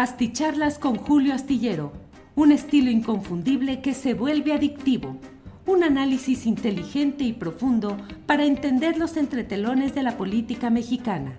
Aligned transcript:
Asticharlas 0.00 0.78
con 0.78 0.96
Julio 0.96 1.34
Astillero, 1.34 1.92
un 2.34 2.52
estilo 2.52 2.90
inconfundible 2.90 3.82
que 3.82 3.92
se 3.92 4.14
vuelve 4.14 4.54
adictivo. 4.54 5.20
Un 5.66 5.84
análisis 5.84 6.46
inteligente 6.46 7.22
y 7.24 7.34
profundo 7.34 7.98
para 8.24 8.46
entender 8.46 8.96
los 8.96 9.18
entretelones 9.18 9.94
de 9.94 10.02
la 10.02 10.16
política 10.16 10.70
mexicana. 10.70 11.38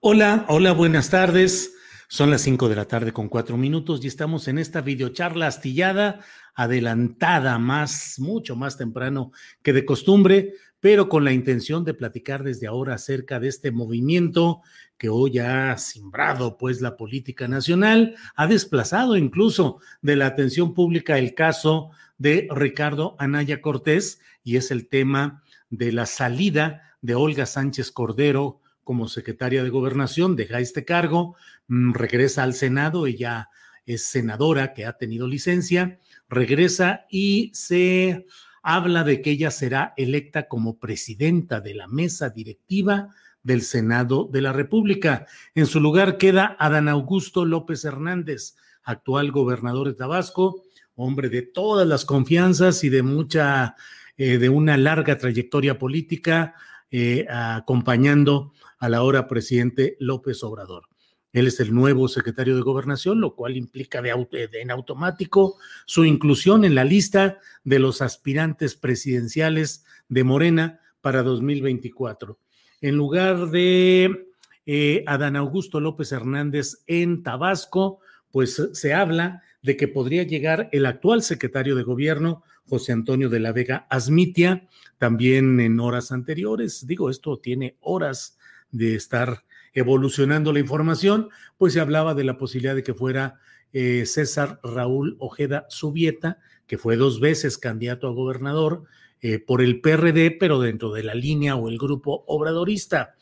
Hola, 0.00 0.44
hola, 0.50 0.72
buenas 0.72 1.08
tardes. 1.08 1.72
Son 2.06 2.30
las 2.30 2.42
5 2.42 2.68
de 2.68 2.76
la 2.76 2.84
tarde 2.84 3.14
con 3.14 3.30
4 3.30 3.56
minutos 3.56 4.04
y 4.04 4.08
estamos 4.08 4.46
en 4.46 4.58
esta 4.58 4.82
videocharla 4.82 5.46
astillada, 5.46 6.20
adelantada 6.54 7.58
más, 7.58 8.16
mucho 8.18 8.56
más 8.56 8.76
temprano 8.76 9.32
que 9.62 9.72
de 9.72 9.86
costumbre, 9.86 10.52
pero 10.80 11.08
con 11.08 11.24
la 11.24 11.32
intención 11.32 11.84
de 11.84 11.94
platicar 11.94 12.44
desde 12.44 12.66
ahora 12.66 12.94
acerca 12.94 13.40
de 13.40 13.48
este 13.48 13.72
movimiento 13.72 14.60
que 14.98 15.08
hoy 15.08 15.38
ha 15.38 15.78
simbrado 15.78 16.58
pues 16.58 16.80
la 16.80 16.96
política 16.96 17.48
nacional, 17.48 18.16
ha 18.34 18.46
desplazado 18.46 19.16
incluso 19.16 19.78
de 20.02 20.16
la 20.16 20.26
atención 20.26 20.74
pública 20.74 21.18
el 21.18 21.34
caso 21.34 21.90
de 22.18 22.48
Ricardo 22.50 23.14
Anaya 23.18 23.62
Cortés 23.62 24.20
y 24.42 24.56
es 24.56 24.70
el 24.70 24.88
tema 24.88 25.42
de 25.70 25.92
la 25.92 26.06
salida 26.06 26.96
de 27.00 27.14
Olga 27.14 27.46
Sánchez 27.46 27.92
Cordero 27.92 28.60
como 28.82 29.06
secretaria 29.06 29.62
de 29.62 29.70
gobernación, 29.70 30.34
deja 30.34 30.60
este 30.60 30.84
cargo, 30.84 31.36
mm, 31.68 31.92
regresa 31.92 32.42
al 32.42 32.54
Senado, 32.54 33.06
ella 33.06 33.50
es 33.86 34.04
senadora 34.04 34.74
que 34.74 34.84
ha 34.84 34.94
tenido 34.94 35.26
licencia, 35.26 35.98
regresa 36.28 37.06
y 37.10 37.50
se 37.54 38.26
habla 38.62 39.04
de 39.04 39.22
que 39.22 39.30
ella 39.30 39.50
será 39.50 39.94
electa 39.96 40.48
como 40.48 40.78
presidenta 40.78 41.60
de 41.60 41.74
la 41.74 41.86
mesa 41.86 42.30
directiva 42.30 43.08
del 43.42 43.62
Senado 43.62 44.28
de 44.30 44.42
la 44.42 44.52
República. 44.52 45.26
En 45.54 45.66
su 45.66 45.80
lugar 45.80 46.18
queda 46.18 46.56
Adán 46.58 46.88
Augusto 46.88 47.44
López 47.44 47.84
Hernández, 47.84 48.56
actual 48.82 49.30
gobernador 49.30 49.88
de 49.88 49.94
Tabasco, 49.94 50.64
hombre 50.94 51.28
de 51.28 51.42
todas 51.42 51.86
las 51.86 52.04
confianzas 52.04 52.82
y 52.84 52.88
de 52.88 53.02
mucha, 53.02 53.76
eh, 54.16 54.38
de 54.38 54.48
una 54.48 54.76
larga 54.76 55.16
trayectoria 55.16 55.78
política, 55.78 56.54
eh, 56.90 57.26
acompañando 57.28 58.52
al 58.78 58.94
ahora 58.94 59.28
presidente 59.28 59.96
López 60.00 60.42
Obrador. 60.42 60.88
Él 61.32 61.46
es 61.46 61.60
el 61.60 61.74
nuevo 61.74 62.08
secretario 62.08 62.56
de 62.56 62.62
gobernación, 62.62 63.20
lo 63.20 63.34
cual 63.34 63.56
implica 63.56 64.00
de, 64.00 64.10
en 64.52 64.70
automático 64.70 65.58
su 65.84 66.04
inclusión 66.04 66.64
en 66.64 66.74
la 66.74 66.84
lista 66.84 67.38
de 67.64 67.78
los 67.78 68.00
aspirantes 68.00 68.74
presidenciales 68.74 69.84
de 70.08 70.24
Morena 70.24 70.80
para 71.00 71.22
2024. 71.22 72.38
En 72.80 72.96
lugar 72.96 73.50
de 73.50 74.28
eh, 74.66 75.04
Adán 75.06 75.36
Augusto 75.36 75.80
López 75.80 76.12
Hernández 76.12 76.84
en 76.86 77.22
Tabasco, 77.22 78.00
pues 78.30 78.62
se 78.72 78.94
habla 78.94 79.42
de 79.62 79.76
que 79.76 79.88
podría 79.88 80.22
llegar 80.22 80.68
el 80.72 80.86
actual 80.86 81.22
secretario 81.22 81.74
de 81.74 81.82
gobierno, 81.82 82.44
José 82.68 82.92
Antonio 82.92 83.28
de 83.28 83.40
la 83.40 83.52
Vega 83.52 83.86
Asmitia, 83.90 84.68
también 84.98 85.58
en 85.60 85.80
horas 85.80 86.12
anteriores. 86.12 86.86
Digo, 86.86 87.10
esto 87.10 87.38
tiene 87.38 87.76
horas 87.80 88.38
de 88.70 88.94
estar 88.94 89.44
evolucionando 89.72 90.52
la 90.52 90.60
información, 90.60 91.30
pues 91.56 91.72
se 91.72 91.80
hablaba 91.80 92.14
de 92.14 92.24
la 92.24 92.36
posibilidad 92.36 92.74
de 92.74 92.82
que 92.82 92.94
fuera 92.94 93.40
eh, 93.72 94.04
César 94.06 94.60
Raúl 94.62 95.16
Ojeda 95.18 95.66
Subieta, 95.68 96.38
que 96.66 96.78
fue 96.78 96.96
dos 96.96 97.20
veces 97.20 97.58
candidato 97.58 98.06
a 98.06 98.12
gobernador 98.12 98.84
eh, 99.20 99.38
por 99.38 99.62
el 99.62 99.80
PRD, 99.80 100.30
pero 100.38 100.60
dentro 100.60 100.92
de 100.92 101.02
la 101.02 101.14
línea 101.14 101.56
o 101.56 101.68
el 101.68 101.78
grupo 101.78 102.24
obradorista. 102.26 103.14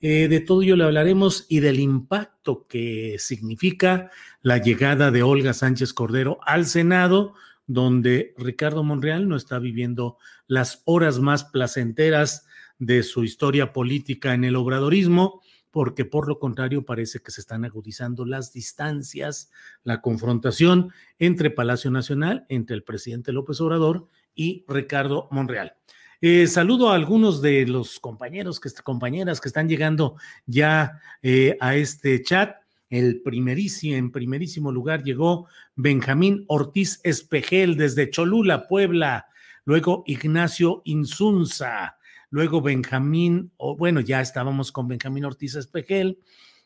Eh, 0.00 0.28
de 0.28 0.40
todo 0.40 0.62
ello 0.62 0.76
le 0.76 0.84
hablaremos 0.84 1.46
y 1.48 1.60
del 1.60 1.78
impacto 1.78 2.66
que 2.66 3.16
significa 3.18 4.10
la 4.42 4.58
llegada 4.58 5.10
de 5.10 5.22
Olga 5.22 5.52
Sánchez 5.52 5.92
Cordero 5.92 6.40
al 6.44 6.66
Senado, 6.66 7.34
donde 7.66 8.34
Ricardo 8.36 8.82
Monreal 8.82 9.28
no 9.28 9.36
está 9.36 9.58
viviendo 9.58 10.18
las 10.48 10.82
horas 10.86 11.20
más 11.20 11.44
placenteras 11.44 12.46
de 12.78 13.04
su 13.04 13.22
historia 13.22 13.72
política 13.72 14.34
en 14.34 14.44
el 14.44 14.56
obradorismo 14.56 15.40
porque 15.72 16.04
por 16.04 16.28
lo 16.28 16.38
contrario 16.38 16.84
parece 16.84 17.20
que 17.20 17.32
se 17.32 17.40
están 17.40 17.64
agudizando 17.64 18.26
las 18.26 18.52
distancias, 18.52 19.50
la 19.82 20.02
confrontación 20.02 20.92
entre 21.18 21.50
Palacio 21.50 21.90
Nacional, 21.90 22.44
entre 22.50 22.76
el 22.76 22.84
presidente 22.84 23.32
López 23.32 23.60
Obrador 23.60 24.06
y 24.34 24.64
Ricardo 24.68 25.28
Monreal. 25.30 25.74
Eh, 26.20 26.46
saludo 26.46 26.90
a 26.90 26.94
algunos 26.94 27.42
de 27.42 27.66
los 27.66 27.98
compañeros, 27.98 28.60
que, 28.60 28.70
compañeras 28.82 29.40
que 29.40 29.48
están 29.48 29.68
llegando 29.68 30.16
ya 30.46 31.00
eh, 31.22 31.56
a 31.60 31.74
este 31.76 32.22
chat. 32.22 32.56
El 32.88 33.22
primerísimo, 33.22 33.96
en 33.96 34.12
primerísimo 34.12 34.70
lugar 34.70 35.02
llegó 35.02 35.48
Benjamín 35.74 36.44
Ortiz 36.46 37.00
Espejel 37.02 37.76
desde 37.76 38.10
Cholula, 38.10 38.68
Puebla. 38.68 39.26
Luego 39.64 40.04
Ignacio 40.06 40.82
Insunza, 40.84 41.96
Luego 42.32 42.62
Benjamín, 42.62 43.52
bueno, 43.76 44.00
ya 44.00 44.22
estábamos 44.22 44.72
con 44.72 44.88
Benjamín 44.88 45.26
Ortiz 45.26 45.54
Espejel. 45.54 46.18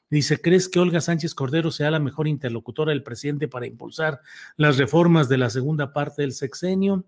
Dice, 0.08 0.40
¿crees 0.40 0.68
que 0.68 0.78
Olga 0.78 1.00
Sánchez 1.00 1.34
Cordero 1.34 1.72
sea 1.72 1.90
la 1.90 1.98
mejor 1.98 2.28
interlocutora 2.28 2.90
del 2.90 3.02
presidente 3.02 3.48
para 3.48 3.66
impulsar 3.66 4.20
las 4.56 4.78
reformas 4.78 5.28
de 5.28 5.38
la 5.38 5.50
segunda 5.50 5.92
parte 5.92 6.22
del 6.22 6.30
sexenio? 6.30 7.04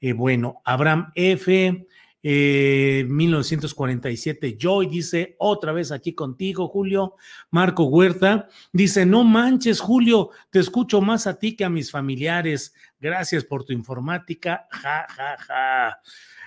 Eh, 0.00 0.12
bueno, 0.12 0.60
Abraham 0.64 1.12
F., 1.14 1.86
1947, 2.28 4.48
eh, 4.48 4.56
Joy 4.58 4.88
dice, 4.88 5.36
otra 5.38 5.72
vez 5.72 5.92
aquí 5.92 6.12
contigo, 6.12 6.66
Julio. 6.66 7.14
Marco 7.50 7.84
Huerta 7.84 8.48
dice, 8.72 9.06
no 9.06 9.22
manches, 9.22 9.80
Julio, 9.80 10.30
te 10.50 10.58
escucho 10.58 11.00
más 11.00 11.28
a 11.28 11.38
ti 11.38 11.54
que 11.54 11.64
a 11.64 11.70
mis 11.70 11.92
familiares. 11.92 12.74
Gracias 12.98 13.44
por 13.44 13.64
tu 13.64 13.72
informática. 13.72 14.66
Ja, 14.72 15.06
ja, 15.08 15.36
ja. 15.38 16.00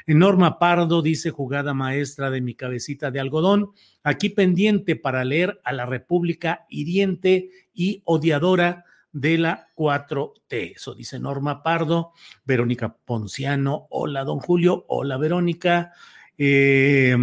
Norma 0.07 0.59
Pardo 0.59 1.01
dice 1.01 1.29
jugada 1.29 1.73
maestra 1.73 2.29
de 2.29 2.41
mi 2.41 2.55
cabecita 2.55 3.11
de 3.11 3.19
algodón, 3.19 3.71
aquí 4.03 4.29
pendiente 4.29 4.95
para 4.95 5.23
leer 5.23 5.61
a 5.63 5.71
la 5.71 5.85
República 5.85 6.65
hiriente 6.67 7.51
y 7.73 8.01
odiadora 8.05 8.85
de 9.11 9.37
la 9.37 9.69
4T. 9.75 10.75
Eso 10.75 10.93
dice 10.93 11.19
Norma 11.19 11.63
Pardo, 11.63 12.13
Verónica 12.45 12.95
Ponciano, 12.95 13.87
hola 13.89 14.23
don 14.23 14.39
Julio, 14.39 14.85
hola 14.87 15.17
Verónica, 15.17 15.93
eh, 16.37 17.15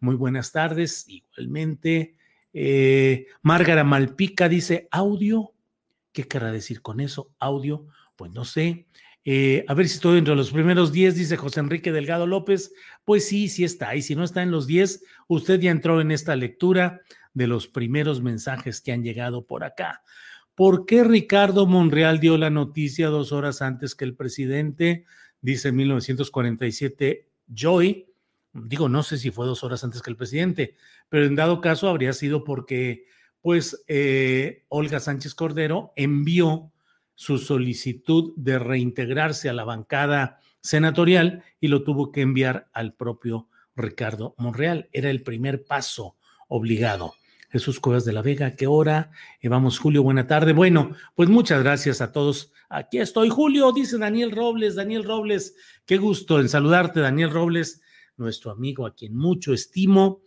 muy 0.00 0.14
buenas 0.14 0.52
tardes, 0.52 1.06
igualmente. 1.08 2.16
Eh, 2.52 3.26
Márgara 3.42 3.84
Malpica 3.84 4.48
dice 4.48 4.88
audio, 4.90 5.52
¿qué 6.12 6.24
querrá 6.24 6.52
decir 6.52 6.82
con 6.82 7.00
eso? 7.00 7.32
Audio, 7.38 7.86
pues 8.16 8.32
no 8.32 8.44
sé. 8.44 8.86
Eh, 9.24 9.64
a 9.68 9.74
ver 9.74 9.88
si 9.88 9.96
estoy 9.96 10.18
entre 10.18 10.34
los 10.34 10.50
primeros 10.50 10.92
10, 10.92 11.14
dice 11.14 11.36
José 11.36 11.60
Enrique 11.60 11.92
Delgado 11.92 12.26
López. 12.26 12.72
Pues 13.04 13.28
sí, 13.28 13.48
sí 13.48 13.64
está. 13.64 13.94
Y 13.94 14.02
si 14.02 14.14
no 14.14 14.24
está 14.24 14.42
en 14.42 14.50
los 14.50 14.66
10, 14.66 15.02
usted 15.26 15.60
ya 15.60 15.70
entró 15.70 16.00
en 16.00 16.10
esta 16.10 16.34
lectura 16.34 17.02
de 17.34 17.46
los 17.46 17.68
primeros 17.68 18.22
mensajes 18.22 18.80
que 18.80 18.92
han 18.92 19.02
llegado 19.02 19.46
por 19.46 19.64
acá. 19.64 20.02
¿Por 20.58 20.86
qué 20.86 21.04
Ricardo 21.04 21.66
Monreal 21.66 22.18
dio 22.18 22.36
la 22.36 22.50
noticia 22.50 23.06
dos 23.10 23.30
horas 23.30 23.62
antes 23.62 23.94
que 23.94 24.04
el 24.04 24.16
presidente? 24.16 25.04
Dice 25.40 25.68
en 25.68 25.76
1947 25.76 27.28
Joy. 27.46 28.08
Digo, 28.52 28.88
no 28.88 29.04
sé 29.04 29.18
si 29.18 29.30
fue 29.30 29.46
dos 29.46 29.62
horas 29.62 29.84
antes 29.84 30.02
que 30.02 30.10
el 30.10 30.16
presidente, 30.16 30.74
pero 31.08 31.26
en 31.26 31.36
dado 31.36 31.60
caso 31.60 31.88
habría 31.88 32.12
sido 32.12 32.42
porque, 32.42 33.04
pues, 33.40 33.84
eh, 33.86 34.64
Olga 34.66 34.98
Sánchez 34.98 35.36
Cordero 35.36 35.92
envió 35.94 36.72
su 37.14 37.38
solicitud 37.38 38.32
de 38.34 38.58
reintegrarse 38.58 39.48
a 39.48 39.52
la 39.52 39.62
bancada 39.62 40.40
senatorial 40.60 41.44
y 41.60 41.68
lo 41.68 41.84
tuvo 41.84 42.10
que 42.10 42.22
enviar 42.22 42.68
al 42.72 42.94
propio 42.94 43.48
Ricardo 43.76 44.34
Monreal. 44.38 44.88
Era 44.90 45.08
el 45.08 45.22
primer 45.22 45.64
paso 45.66 46.16
obligado. 46.48 47.14
Jesús 47.50 47.80
Cuevas 47.80 48.04
de 48.04 48.12
la 48.12 48.22
Vega, 48.22 48.56
¿qué 48.56 48.66
hora? 48.66 49.10
Eh, 49.40 49.48
vamos, 49.48 49.78
Julio, 49.78 50.02
buena 50.02 50.26
tarde. 50.26 50.52
Bueno, 50.52 50.94
pues 51.14 51.28
muchas 51.28 51.62
gracias 51.62 52.00
a 52.00 52.12
todos. 52.12 52.52
Aquí 52.68 52.98
estoy, 52.98 53.30
Julio, 53.30 53.72
dice 53.72 53.96
Daniel 53.96 54.32
Robles. 54.32 54.74
Daniel 54.74 55.04
Robles, 55.04 55.56
qué 55.86 55.96
gusto 55.96 56.40
en 56.40 56.48
saludarte, 56.48 57.00
Daniel 57.00 57.30
Robles, 57.30 57.80
nuestro 58.18 58.50
amigo 58.50 58.86
a 58.86 58.94
quien 58.94 59.16
mucho 59.16 59.54
estimo, 59.54 60.20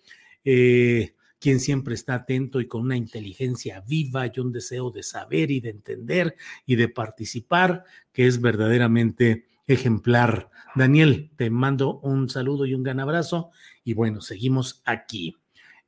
eh, 0.44 1.14
quien 1.40 1.60
siempre 1.60 1.94
está 1.94 2.16
atento 2.16 2.60
y 2.60 2.68
con 2.68 2.82
una 2.82 2.98
inteligencia 2.98 3.84
viva 3.88 4.26
y 4.26 4.40
un 4.40 4.52
deseo 4.52 4.90
de 4.90 5.04
saber 5.04 5.52
y 5.52 5.60
de 5.60 5.70
entender 5.70 6.36
y 6.66 6.76
de 6.76 6.90
participar, 6.90 7.84
que 8.12 8.26
es 8.26 8.42
verdaderamente 8.42 9.46
ejemplar. 9.68 10.50
Daniel, 10.76 11.30
te 11.36 11.52
mando 11.52 12.00
un 12.00 12.30
saludo 12.30 12.66
y 12.66 12.74
un 12.74 12.82
gran 12.82 13.00
abrazo 13.00 13.52
y 13.84 13.94
bueno, 13.94 14.22
seguimos 14.22 14.82
aquí. 14.86 15.36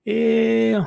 Eh, 0.05 0.79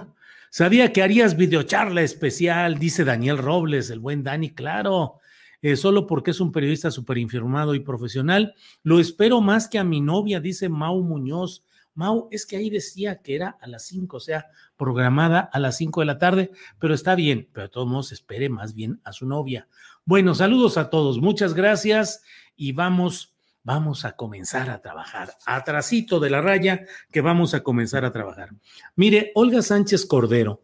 Sabía 0.51 0.93
que 0.93 1.03
harías 1.03 1.37
videocharla 1.37 2.03
especial, 2.03 2.79
dice 2.79 3.05
Daniel 3.05 3.39
Robles, 3.39 3.91
el 3.91 4.01
buen 4.01 4.23
Dani, 4.23 4.51
claro. 4.51 5.17
Eh, 5.63 5.77
solo 5.77 6.07
porque 6.07 6.31
es 6.31 6.41
un 6.41 6.53
periodista 6.53 6.91
súper 6.91 7.19
informado 7.19 7.75
y 7.75 7.81
profesional. 7.81 8.55
Lo 8.83 9.01
espero 9.01 9.41
más 9.41 9.69
que 9.69 9.79
a 9.79 9.85
mi 9.85 10.01
novia, 10.01 10.41
dice 10.41 10.69
Mau 10.69 11.03
Muñoz. 11.03 11.65
Mau, 11.95 12.29
es 12.31 12.45
que 12.45 12.57
ahí 12.57 12.69
decía 12.69 13.23
que 13.23 13.35
era 13.35 13.57
a 13.61 13.67
las 13.67 13.87
5, 13.87 14.19
o 14.19 14.21
sea, 14.21 14.47
programada 14.77 15.41
a 15.41 15.59
las 15.59 15.79
5 15.79 16.01
de 16.01 16.07
la 16.07 16.19
tarde, 16.19 16.51
pero 16.79 16.93
está 16.93 17.15
bien, 17.15 17.49
pero 17.53 17.65
de 17.65 17.71
todos 17.71 17.89
modos 17.89 18.13
espere 18.13 18.51
más 18.51 18.75
bien 18.75 19.01
a 19.03 19.13
su 19.13 19.27
novia. 19.27 19.67
Bueno, 20.05 20.35
saludos 20.35 20.77
a 20.77 20.91
todos, 20.91 21.19
muchas 21.19 21.55
gracias 21.55 22.23
y 22.55 22.73
vamos 22.73 23.36
vamos 23.67 24.05
a 24.05 24.13
comenzar 24.13 24.71
a 24.71 24.81
trabajar. 24.81 25.37
Atrasito 25.45 26.21
de 26.21 26.31
la 26.31 26.41
raya 26.41 26.87
que 27.11 27.21
vamos 27.21 27.53
a 27.53 27.65
comenzar 27.65 28.05
a 28.05 28.13
trabajar. 28.13 28.51
Mire, 28.95 29.33
Olga 29.35 29.61
Sánchez 29.61 30.07
Cordero 30.07 30.63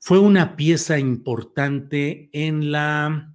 fue 0.00 0.18
una 0.18 0.56
pieza 0.56 0.98
importante 0.98 2.28
en 2.32 2.72
la 2.72 3.32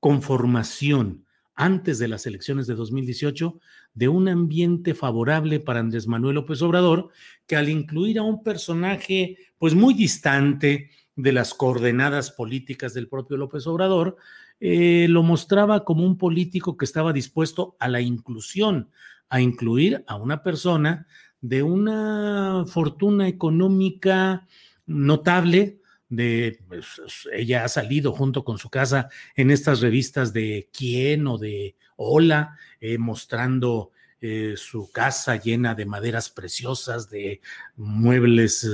conformación 0.00 1.26
antes 1.54 1.98
de 1.98 2.08
las 2.08 2.24
elecciones 2.24 2.66
de 2.66 2.74
2018 2.74 3.60
de 3.92 4.08
un 4.08 4.28
ambiente 4.28 4.94
favorable 4.94 5.60
para 5.60 5.80
Andrés 5.80 6.06
Manuel 6.06 6.36
López 6.36 6.62
Obrador, 6.62 7.10
que 7.46 7.56
al 7.56 7.68
incluir 7.68 8.18
a 8.18 8.22
un 8.22 8.42
personaje 8.42 9.36
pues 9.58 9.74
muy 9.74 9.92
distante 9.92 10.90
de 11.14 11.32
las 11.32 11.52
coordenadas 11.52 12.30
políticas 12.30 12.94
del 12.94 13.06
propio 13.06 13.36
López 13.36 13.66
Obrador, 13.66 14.16
eh, 14.60 15.06
lo 15.08 15.22
mostraba 15.22 15.84
como 15.84 16.06
un 16.06 16.16
político 16.16 16.76
que 16.76 16.84
estaba 16.84 17.12
dispuesto 17.12 17.76
a 17.78 17.88
la 17.88 18.00
inclusión, 18.00 18.90
a 19.28 19.40
incluir 19.40 20.04
a 20.06 20.16
una 20.16 20.42
persona 20.42 21.06
de 21.40 21.62
una 21.62 22.64
fortuna 22.66 23.28
económica 23.28 24.46
notable, 24.86 25.80
de 26.08 26.60
pues, 26.68 26.86
ella 27.32 27.64
ha 27.64 27.68
salido 27.68 28.12
junto 28.12 28.44
con 28.44 28.58
su 28.58 28.70
casa 28.70 29.08
en 29.34 29.50
estas 29.50 29.80
revistas 29.80 30.32
de 30.32 30.70
quién 30.72 31.26
o 31.26 31.36
de 31.36 31.76
hola, 31.96 32.56
eh, 32.80 32.96
mostrando 32.98 33.90
eh, 34.20 34.54
su 34.56 34.90
casa 34.92 35.36
llena 35.36 35.74
de 35.74 35.84
maderas 35.84 36.30
preciosas, 36.30 37.10
de 37.10 37.40
muebles, 37.76 38.66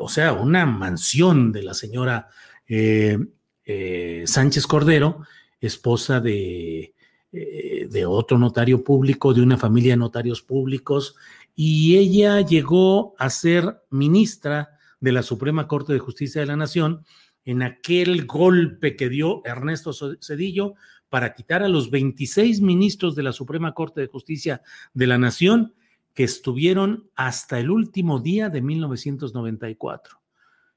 o 0.00 0.08
sea, 0.08 0.32
una 0.32 0.66
mansión 0.66 1.52
de 1.52 1.62
la 1.62 1.74
señora 1.74 2.28
eh, 3.64 4.24
Sánchez 4.26 4.66
Cordero, 4.66 5.20
esposa 5.60 6.20
de, 6.20 6.94
eh, 7.32 7.88
de 7.90 8.06
otro 8.06 8.38
notario 8.38 8.84
público, 8.84 9.34
de 9.34 9.42
una 9.42 9.58
familia 9.58 9.92
de 9.92 9.98
notarios 9.98 10.42
públicos, 10.42 11.16
y 11.56 11.96
ella 11.96 12.40
llegó 12.40 13.14
a 13.18 13.30
ser 13.30 13.82
ministra 13.90 14.78
de 15.00 15.12
la 15.12 15.22
Suprema 15.22 15.68
Corte 15.68 15.92
de 15.92 15.98
Justicia 15.98 16.40
de 16.40 16.46
la 16.46 16.56
Nación 16.56 17.04
en 17.44 17.62
aquel 17.62 18.26
golpe 18.26 18.96
que 18.96 19.08
dio 19.08 19.42
Ernesto 19.44 19.92
Cedillo 20.20 20.74
para 21.08 21.34
quitar 21.34 21.62
a 21.62 21.68
los 21.68 21.90
26 21.90 22.60
ministros 22.60 23.14
de 23.14 23.22
la 23.22 23.32
Suprema 23.32 23.72
Corte 23.74 24.00
de 24.00 24.06
Justicia 24.06 24.62
de 24.94 25.06
la 25.06 25.18
Nación 25.18 25.74
que 26.14 26.24
estuvieron 26.24 27.10
hasta 27.14 27.58
el 27.58 27.70
último 27.70 28.20
día 28.20 28.48
de 28.48 28.62
1994. 28.62 30.23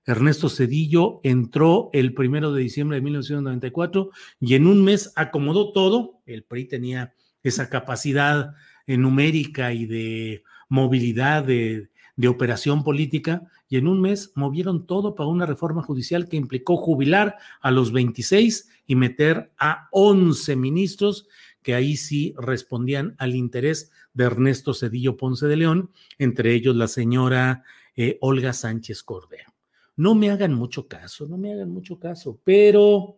Ernesto 0.08 0.48
Cedillo 0.48 1.20
entró 1.24 1.90
el 1.92 2.14
primero 2.14 2.54
de 2.54 2.62
diciembre 2.62 2.96
de 2.96 3.02
1994 3.02 4.10
y 4.40 4.56
en 4.56 4.66
un 4.66 4.84
mes 4.84 5.12
acomodó 5.18 5.74
todo. 5.74 6.22
El 6.26 6.44
PRI 6.44 6.66
tenía 6.66 7.14
esa 7.44 7.70
capacidad 7.70 8.56
numérica 8.88 9.74
y 9.74 9.86
de 9.86 10.44
movilidad 10.70 11.44
de, 11.44 11.90
operación 12.28 12.84
política 12.84 13.44
y 13.70 13.78
en 13.78 13.88
un 13.88 14.02
mes 14.02 14.32
movieron 14.34 14.88
todo 14.88 15.14
para 15.14 15.30
una 15.30 15.46
reforma 15.46 15.84
judicial 15.84 16.28
que 16.28 16.38
implicó 16.38 16.78
jubilar 16.78 17.36
a 17.62 17.70
los 17.70 17.92
26 17.92 18.70
y 18.88 18.96
meter 18.96 19.52
a 19.60 19.90
11 19.92 20.56
ministros 20.56 21.28
que 21.62 21.76
ahí 21.76 21.98
sí 21.98 22.34
respondían 22.40 23.16
al 23.20 23.36
interés 23.36 23.92
de 24.14 24.24
Ernesto 24.24 24.74
Cedillo 24.74 25.18
Ponce 25.18 25.48
de 25.48 25.58
León, 25.58 25.92
entre 26.18 26.54
ellos 26.54 26.76
la 26.76 26.88
señora 26.88 27.64
eh, 27.96 28.18
Olga 28.22 28.54
Sánchez 28.54 29.04
Cordero. 29.04 29.57
No 29.98 30.16
me 30.16 30.30
hagan 30.30 30.54
mucho 30.54 30.88
caso, 30.88 31.28
no 31.28 31.38
me 31.38 31.52
hagan 31.52 31.70
mucho 31.70 32.00
caso, 32.00 32.40
pero 32.44 33.18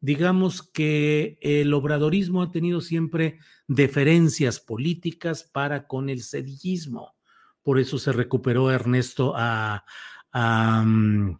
digamos 0.00 0.62
que 0.62 1.38
el 1.40 1.72
obradorismo 1.72 2.42
ha 2.42 2.50
tenido 2.50 2.80
siempre 2.80 3.38
deferencias 3.68 4.58
políticas 4.58 5.44
para 5.44 5.86
con 5.86 6.08
el 6.08 6.22
sedillismo. 6.22 7.14
Por 7.62 7.78
eso 7.78 7.98
se 7.98 8.12
recuperó 8.12 8.70
Ernesto 8.70 9.34
a, 9.36 9.84
mm, 10.84 11.30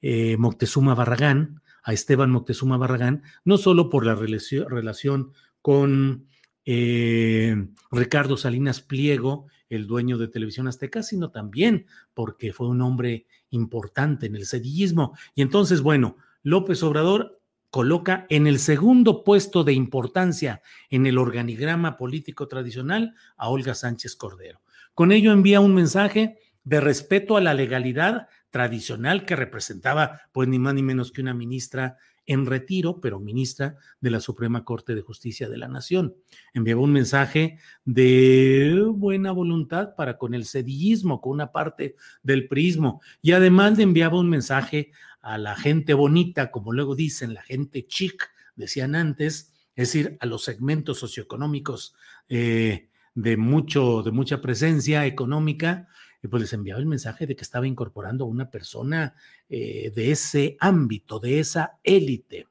eh, 0.00 0.36
Moctezuma 0.38 0.94
Barragán, 0.94 1.62
a 1.82 1.92
Esteban 1.92 2.30
Moctezuma 2.30 2.76
Barragán, 2.76 3.22
no 3.44 3.58
solo 3.58 3.90
por 3.90 4.04
la 4.06 4.14
relación 4.14 5.32
con 5.60 6.26
eh, 6.64 7.68
Ricardo 7.90 8.36
Salinas 8.36 8.80
Pliego, 8.80 9.46
el 9.74 9.86
dueño 9.86 10.18
de 10.18 10.28
Televisión 10.28 10.68
Azteca, 10.68 11.02
sino 11.02 11.30
también 11.30 11.86
porque 12.14 12.52
fue 12.52 12.68
un 12.68 12.82
hombre 12.82 13.26
importante 13.50 14.26
en 14.26 14.36
el 14.36 14.46
sedillismo. 14.46 15.16
Y 15.34 15.42
entonces, 15.42 15.80
bueno, 15.80 16.16
López 16.42 16.82
Obrador 16.82 17.40
coloca 17.70 18.26
en 18.28 18.46
el 18.46 18.58
segundo 18.58 19.24
puesto 19.24 19.64
de 19.64 19.72
importancia 19.72 20.60
en 20.90 21.06
el 21.06 21.16
organigrama 21.16 21.96
político 21.96 22.46
tradicional 22.46 23.14
a 23.36 23.48
Olga 23.48 23.74
Sánchez 23.74 24.14
Cordero. 24.14 24.60
Con 24.94 25.10
ello 25.10 25.32
envía 25.32 25.60
un 25.60 25.74
mensaje 25.74 26.38
de 26.64 26.80
respeto 26.80 27.36
a 27.36 27.40
la 27.40 27.54
legalidad 27.54 28.28
tradicional 28.50 29.24
que 29.24 29.36
representaba, 29.36 30.20
pues 30.32 30.48
ni 30.48 30.58
más 30.58 30.74
ni 30.74 30.82
menos 30.82 31.12
que 31.12 31.22
una 31.22 31.32
ministra 31.32 31.96
en 32.26 32.46
retiro, 32.46 33.00
pero 33.00 33.20
ministra 33.20 33.76
de 34.00 34.10
la 34.10 34.20
Suprema 34.20 34.64
Corte 34.64 34.94
de 34.94 35.02
Justicia 35.02 35.48
de 35.48 35.58
la 35.58 35.68
Nación. 35.68 36.14
Enviaba 36.54 36.80
un 36.80 36.92
mensaje 36.92 37.58
de 37.84 38.82
buena 38.94 39.32
voluntad 39.32 39.94
para 39.96 40.18
con 40.18 40.34
el 40.34 40.44
sedillismo, 40.44 41.20
con 41.20 41.32
una 41.32 41.52
parte 41.52 41.96
del 42.22 42.48
prismo, 42.48 43.00
y 43.20 43.32
además 43.32 43.76
le 43.76 43.84
enviaba 43.84 44.18
un 44.18 44.28
mensaje 44.28 44.92
a 45.20 45.38
la 45.38 45.56
gente 45.56 45.94
bonita, 45.94 46.50
como 46.50 46.72
luego 46.72 46.94
dicen, 46.94 47.34
la 47.34 47.42
gente 47.42 47.86
chic, 47.86 48.30
decían 48.56 48.94
antes, 48.94 49.52
es 49.74 49.92
decir, 49.92 50.16
a 50.20 50.26
los 50.26 50.44
segmentos 50.44 50.98
socioeconómicos 50.98 51.94
eh, 52.28 52.88
de, 53.14 53.36
mucho, 53.36 54.02
de 54.02 54.10
mucha 54.10 54.40
presencia 54.40 55.06
económica, 55.06 55.88
y 56.22 56.28
pues 56.28 56.40
les 56.42 56.52
enviaba 56.52 56.80
el 56.80 56.86
mensaje 56.86 57.26
de 57.26 57.34
que 57.34 57.42
estaba 57.42 57.66
incorporando 57.66 58.24
a 58.24 58.28
una 58.28 58.50
persona 58.50 59.14
eh, 59.48 59.92
de 59.94 60.12
ese 60.12 60.56
ámbito, 60.60 61.18
de 61.18 61.40
esa 61.40 61.78
élite. 61.82 62.46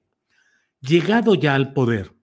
Llegado 0.81 1.35
ya 1.35 1.55
al 1.55 1.73
poder, 1.73 2.13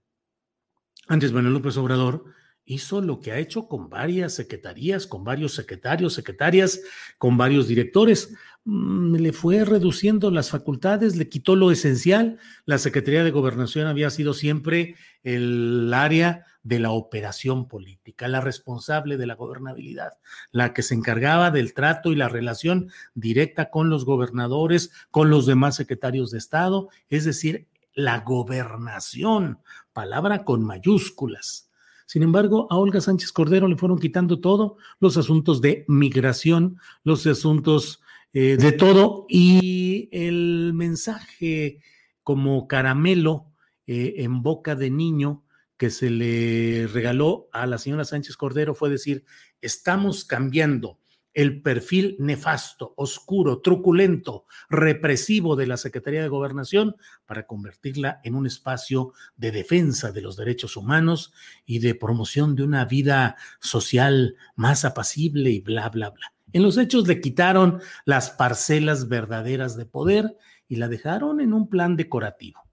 Andrés 1.07 1.31
Manuel 1.31 1.55
López 1.55 1.75
Obrador 1.77 2.25
hizo 2.65 3.01
lo 3.01 3.19
que 3.19 3.31
ha 3.31 3.39
hecho 3.39 3.67
con 3.67 3.89
varias 3.89 4.35
secretarías, 4.35 5.07
con 5.07 5.23
varios 5.23 5.55
secretarios, 5.55 6.13
secretarias, 6.13 6.81
con 7.17 7.35
varios 7.35 7.67
directores. 7.67 8.35
Mm, 8.65 9.15
le 9.15 9.33
fue 9.33 9.65
reduciendo 9.65 10.31
las 10.31 10.49
facultades, 10.49 11.15
le 11.15 11.29
quitó 11.29 11.55
lo 11.55 11.71
esencial. 11.71 12.39
La 12.65 12.77
Secretaría 12.77 13.23
de 13.23 13.31
Gobernación 13.31 13.87
había 13.87 14.09
sido 14.09 14.33
siempre 14.33 14.95
el 15.23 15.93
área 15.93 16.45
de 16.63 16.79
la 16.79 16.91
operación 16.91 17.67
política, 17.67 18.27
la 18.27 18.41
responsable 18.41 19.17
de 19.17 19.25
la 19.25 19.35
gobernabilidad, 19.35 20.13
la 20.51 20.73
que 20.73 20.83
se 20.83 20.93
encargaba 20.93 21.51
del 21.51 21.73
trato 21.73 22.11
y 22.11 22.15
la 22.15 22.29
relación 22.29 22.91
directa 23.15 23.69
con 23.69 23.89
los 23.89 24.05
gobernadores, 24.05 24.91
con 25.11 25.29
los 25.29 25.45
demás 25.45 25.75
secretarios 25.75 26.31
de 26.31 26.37
Estado, 26.37 26.89
es 27.09 27.25
decir, 27.25 27.67
la 27.93 28.19
gobernación, 28.19 29.59
palabra 29.93 30.43
con 30.43 30.63
mayúsculas. 30.63 31.69
Sin 32.05 32.23
embargo, 32.23 32.67
a 32.71 32.77
Olga 32.77 33.01
Sánchez 33.01 33.31
Cordero 33.31 33.67
le 33.67 33.77
fueron 33.77 33.99
quitando 33.99 34.39
todo, 34.39 34.77
los 34.99 35.17
asuntos 35.17 35.61
de 35.61 35.85
migración, 35.87 36.77
los 37.03 37.25
asuntos 37.27 38.01
eh, 38.33 38.57
de 38.57 38.71
todo 38.71 39.25
y 39.27 40.09
el 40.11 40.71
mensaje 40.73 41.81
como 42.23 42.67
caramelo 42.67 43.47
eh, 43.87 44.15
en 44.17 44.43
boca 44.43 44.75
de 44.75 44.91
niño 44.91 45.43
que 45.77 45.89
se 45.89 46.09
le 46.09 46.87
regaló 46.87 47.49
a 47.53 47.65
la 47.65 47.77
señora 47.77 48.05
Sánchez 48.05 48.37
Cordero 48.37 48.75
fue 48.75 48.89
decir, 48.89 49.23
estamos 49.61 50.25
cambiando 50.25 50.99
el 51.33 51.61
perfil 51.61 52.17
nefasto, 52.19 52.93
oscuro, 52.97 53.61
truculento, 53.61 54.45
represivo 54.69 55.55
de 55.55 55.67
la 55.67 55.77
Secretaría 55.77 56.21
de 56.21 56.27
Gobernación 56.27 56.97
para 57.25 57.47
convertirla 57.47 58.19
en 58.23 58.35
un 58.35 58.45
espacio 58.45 59.13
de 59.37 59.51
defensa 59.51 60.11
de 60.11 60.21
los 60.21 60.37
derechos 60.37 60.75
humanos 60.75 61.31
y 61.65 61.79
de 61.79 61.95
promoción 61.95 62.55
de 62.55 62.63
una 62.63 62.85
vida 62.85 63.37
social 63.59 64.35
más 64.55 64.85
apacible 64.85 65.49
y 65.51 65.61
bla, 65.61 65.89
bla, 65.89 66.09
bla. 66.09 66.33
En 66.53 66.63
los 66.63 66.77
hechos 66.77 67.07
le 67.07 67.21
quitaron 67.21 67.81
las 68.05 68.31
parcelas 68.31 69.07
verdaderas 69.07 69.77
de 69.77 69.85
poder 69.85 70.37
y 70.67 70.77
la 70.77 70.87
dejaron 70.87 71.41
en 71.41 71.53
un 71.53 71.69
plan 71.69 71.95
decorativo 71.95 72.69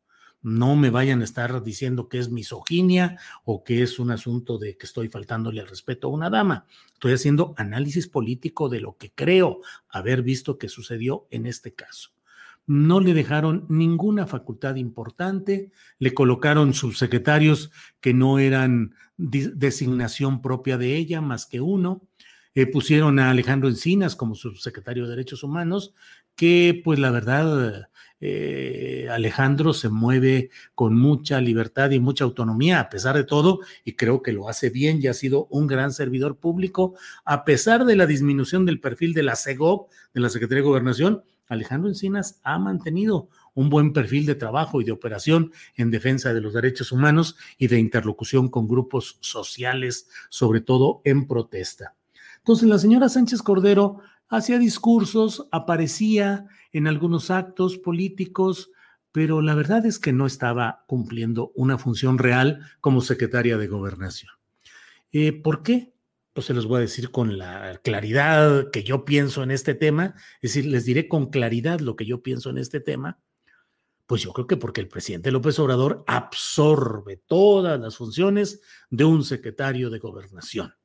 no 0.46 0.76
me 0.76 0.90
vayan 0.90 1.22
a 1.22 1.24
estar 1.24 1.60
diciendo 1.64 2.08
que 2.08 2.20
es 2.20 2.30
misoginia 2.30 3.18
o 3.44 3.64
que 3.64 3.82
es 3.82 3.98
un 3.98 4.12
asunto 4.12 4.58
de 4.58 4.76
que 4.76 4.86
estoy 4.86 5.08
faltándole 5.08 5.60
al 5.60 5.66
respeto 5.66 6.06
a 6.06 6.12
una 6.12 6.30
dama. 6.30 6.66
Estoy 6.92 7.14
haciendo 7.14 7.52
análisis 7.56 8.06
político 8.06 8.68
de 8.68 8.78
lo 8.78 8.96
que 8.96 9.10
creo 9.10 9.60
haber 9.88 10.22
visto 10.22 10.56
que 10.56 10.68
sucedió 10.68 11.26
en 11.32 11.46
este 11.46 11.74
caso. 11.74 12.10
No 12.64 13.00
le 13.00 13.12
dejaron 13.12 13.66
ninguna 13.68 14.28
facultad 14.28 14.76
importante, 14.76 15.72
le 15.98 16.14
colocaron 16.14 16.74
subsecretarios 16.74 17.72
que 18.00 18.14
no 18.14 18.38
eran 18.38 18.94
designación 19.16 20.42
propia 20.42 20.78
de 20.78 20.94
ella, 20.94 21.20
más 21.20 21.46
que 21.46 21.60
uno. 21.60 22.02
Eh, 22.56 22.66
pusieron 22.66 23.18
a 23.18 23.28
Alejandro 23.30 23.68
Encinas 23.68 24.16
como 24.16 24.34
subsecretario 24.34 25.04
de 25.04 25.10
Derechos 25.10 25.42
Humanos, 25.42 25.92
que 26.34 26.80
pues 26.82 26.98
la 26.98 27.10
verdad 27.10 27.90
eh, 28.18 29.08
Alejandro 29.10 29.74
se 29.74 29.90
mueve 29.90 30.48
con 30.74 30.96
mucha 30.98 31.38
libertad 31.42 31.90
y 31.90 32.00
mucha 32.00 32.24
autonomía 32.24 32.80
a 32.80 32.88
pesar 32.88 33.14
de 33.14 33.24
todo 33.24 33.60
y 33.84 33.92
creo 33.92 34.22
que 34.22 34.32
lo 34.32 34.48
hace 34.48 34.70
bien 34.70 35.00
y 35.02 35.08
ha 35.08 35.12
sido 35.12 35.48
un 35.50 35.66
gran 35.66 35.92
servidor 35.92 36.38
público 36.38 36.94
a 37.26 37.44
pesar 37.44 37.84
de 37.84 37.94
la 37.94 38.06
disminución 38.06 38.64
del 38.64 38.80
perfil 38.80 39.12
de 39.12 39.24
la 39.24 39.36
CEGOP, 39.36 39.90
de 40.14 40.20
la 40.22 40.30
Secretaría 40.30 40.62
de 40.62 40.68
Gobernación. 40.68 41.24
Alejandro 41.48 41.90
Encinas 41.90 42.40
ha 42.42 42.58
mantenido 42.58 43.28
un 43.52 43.68
buen 43.68 43.92
perfil 43.92 44.24
de 44.24 44.34
trabajo 44.34 44.80
y 44.80 44.84
de 44.84 44.92
operación 44.92 45.52
en 45.74 45.90
defensa 45.90 46.32
de 46.32 46.40
los 46.40 46.54
derechos 46.54 46.90
humanos 46.90 47.36
y 47.58 47.66
de 47.66 47.78
interlocución 47.78 48.48
con 48.48 48.66
grupos 48.66 49.18
sociales, 49.20 50.08
sobre 50.30 50.62
todo 50.62 51.02
en 51.04 51.26
protesta. 51.26 51.94
Entonces, 52.46 52.68
la 52.68 52.78
señora 52.78 53.08
Sánchez 53.08 53.42
Cordero 53.42 53.98
hacía 54.28 54.60
discursos, 54.60 55.48
aparecía 55.50 56.46
en 56.70 56.86
algunos 56.86 57.32
actos 57.32 57.76
políticos, 57.76 58.70
pero 59.10 59.42
la 59.42 59.56
verdad 59.56 59.84
es 59.84 59.98
que 59.98 60.12
no 60.12 60.26
estaba 60.26 60.84
cumpliendo 60.86 61.50
una 61.56 61.76
función 61.76 62.18
real 62.18 62.60
como 62.80 63.00
secretaria 63.00 63.58
de 63.58 63.66
gobernación. 63.66 64.30
Eh, 65.10 65.32
¿Por 65.32 65.64
qué? 65.64 65.92
Pues 66.34 66.46
se 66.46 66.54
los 66.54 66.66
voy 66.66 66.76
a 66.76 66.80
decir 66.82 67.10
con 67.10 67.36
la 67.36 67.80
claridad 67.82 68.70
que 68.70 68.84
yo 68.84 69.04
pienso 69.04 69.42
en 69.42 69.50
este 69.50 69.74
tema, 69.74 70.14
es 70.40 70.54
decir, 70.54 70.66
les 70.66 70.84
diré 70.84 71.08
con 71.08 71.30
claridad 71.30 71.80
lo 71.80 71.96
que 71.96 72.06
yo 72.06 72.22
pienso 72.22 72.50
en 72.50 72.58
este 72.58 72.78
tema. 72.78 73.18
Pues 74.06 74.22
yo 74.22 74.32
creo 74.32 74.46
que 74.46 74.56
porque 74.56 74.80
el 74.80 74.88
presidente 74.88 75.32
López 75.32 75.58
Obrador 75.58 76.04
absorbe 76.06 77.16
todas 77.26 77.80
las 77.80 77.96
funciones 77.96 78.60
de 78.88 79.04
un 79.04 79.24
secretario 79.24 79.90
de 79.90 79.98
gobernación 79.98 80.76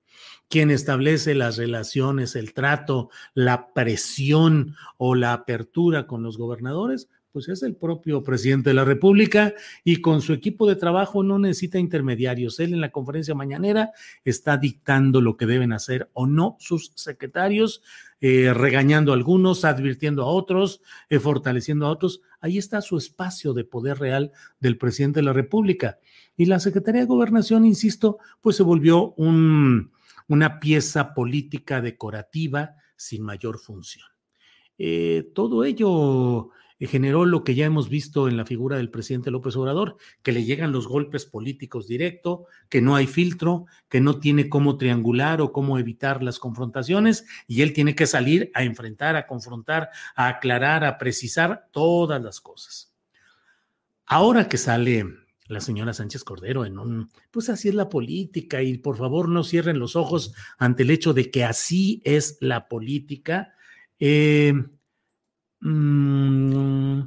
quien 0.49 0.69
establece 0.71 1.33
las 1.35 1.57
relaciones, 1.57 2.35
el 2.35 2.53
trato, 2.53 3.09
la 3.33 3.73
presión 3.73 4.75
o 4.97 5.15
la 5.15 5.33
apertura 5.33 6.07
con 6.07 6.23
los 6.23 6.37
gobernadores, 6.37 7.07
pues 7.31 7.47
es 7.47 7.63
el 7.63 7.75
propio 7.75 8.23
presidente 8.23 8.71
de 8.71 8.73
la 8.73 8.85
República 8.85 9.53
y 9.83 10.01
con 10.01 10.21
su 10.21 10.33
equipo 10.33 10.67
de 10.67 10.75
trabajo 10.75 11.23
no 11.23 11.39
necesita 11.39 11.79
intermediarios. 11.79 12.59
Él 12.59 12.73
en 12.73 12.81
la 12.81 12.91
conferencia 12.91 13.35
mañanera 13.35 13.91
está 14.25 14.57
dictando 14.57 15.21
lo 15.21 15.37
que 15.37 15.45
deben 15.45 15.73
hacer 15.73 16.09
o 16.13 16.27
no 16.27 16.57
sus 16.59 16.91
secretarios, 16.95 17.81
eh, 18.19 18.53
regañando 18.53 19.11
a 19.11 19.15
algunos, 19.15 19.65
advirtiendo 19.65 20.23
a 20.23 20.27
otros, 20.27 20.81
eh, 21.09 21.19
fortaleciendo 21.19 21.85
a 21.85 21.91
otros. 21.91 22.21
Ahí 22.39 22.57
está 22.57 22.81
su 22.81 22.97
espacio 22.97 23.53
de 23.53 23.63
poder 23.63 23.99
real 23.99 24.31
del 24.59 24.77
presidente 24.77 25.19
de 25.19 25.25
la 25.25 25.33
República. 25.33 25.99
Y 26.35 26.45
la 26.45 26.59
Secretaría 26.59 27.01
de 27.01 27.07
Gobernación, 27.07 27.65
insisto, 27.65 28.17
pues 28.41 28.57
se 28.57 28.63
volvió 28.63 29.13
un 29.15 29.91
una 30.31 30.61
pieza 30.61 31.13
política 31.13 31.81
decorativa 31.81 32.75
sin 32.95 33.21
mayor 33.21 33.59
función. 33.59 34.07
Eh, 34.77 35.29
todo 35.35 35.65
ello 35.65 36.51
eh, 36.79 36.87
generó 36.87 37.25
lo 37.25 37.43
que 37.43 37.53
ya 37.53 37.65
hemos 37.65 37.89
visto 37.89 38.29
en 38.29 38.37
la 38.37 38.45
figura 38.45 38.77
del 38.77 38.89
presidente 38.89 39.29
López 39.29 39.57
Obrador, 39.57 39.97
que 40.23 40.31
le 40.31 40.45
llegan 40.45 40.71
los 40.71 40.87
golpes 40.87 41.25
políticos 41.25 41.85
directo, 41.85 42.45
que 42.69 42.81
no 42.81 42.95
hay 42.95 43.07
filtro, 43.07 43.65
que 43.89 43.99
no 43.99 44.21
tiene 44.21 44.47
cómo 44.47 44.77
triangular 44.77 45.41
o 45.41 45.51
cómo 45.51 45.77
evitar 45.77 46.23
las 46.23 46.39
confrontaciones, 46.39 47.25
y 47.45 47.61
él 47.61 47.73
tiene 47.73 47.93
que 47.93 48.07
salir 48.07 48.51
a 48.53 48.63
enfrentar, 48.63 49.17
a 49.17 49.27
confrontar, 49.27 49.89
a 50.15 50.29
aclarar, 50.29 50.85
a 50.85 50.97
precisar 50.97 51.67
todas 51.71 52.23
las 52.23 52.39
cosas. 52.39 52.95
Ahora 54.05 54.47
que 54.47 54.57
sale 54.57 55.05
la 55.51 55.61
señora 55.61 55.93
Sánchez 55.93 56.23
Cordero 56.23 56.65
en 56.65 56.79
un, 56.79 57.09
pues 57.29 57.49
así 57.49 57.69
es 57.69 57.75
la 57.75 57.89
política 57.89 58.61
y 58.61 58.77
por 58.77 58.97
favor 58.97 59.29
no 59.29 59.43
cierren 59.43 59.79
los 59.79 59.95
ojos 59.95 60.33
ante 60.57 60.83
el 60.83 60.91
hecho 60.91 61.13
de 61.13 61.29
que 61.29 61.43
así 61.43 62.01
es 62.05 62.37
la 62.41 62.67
política. 62.67 63.53
Eh, 63.99 64.53
mm, 65.59 67.01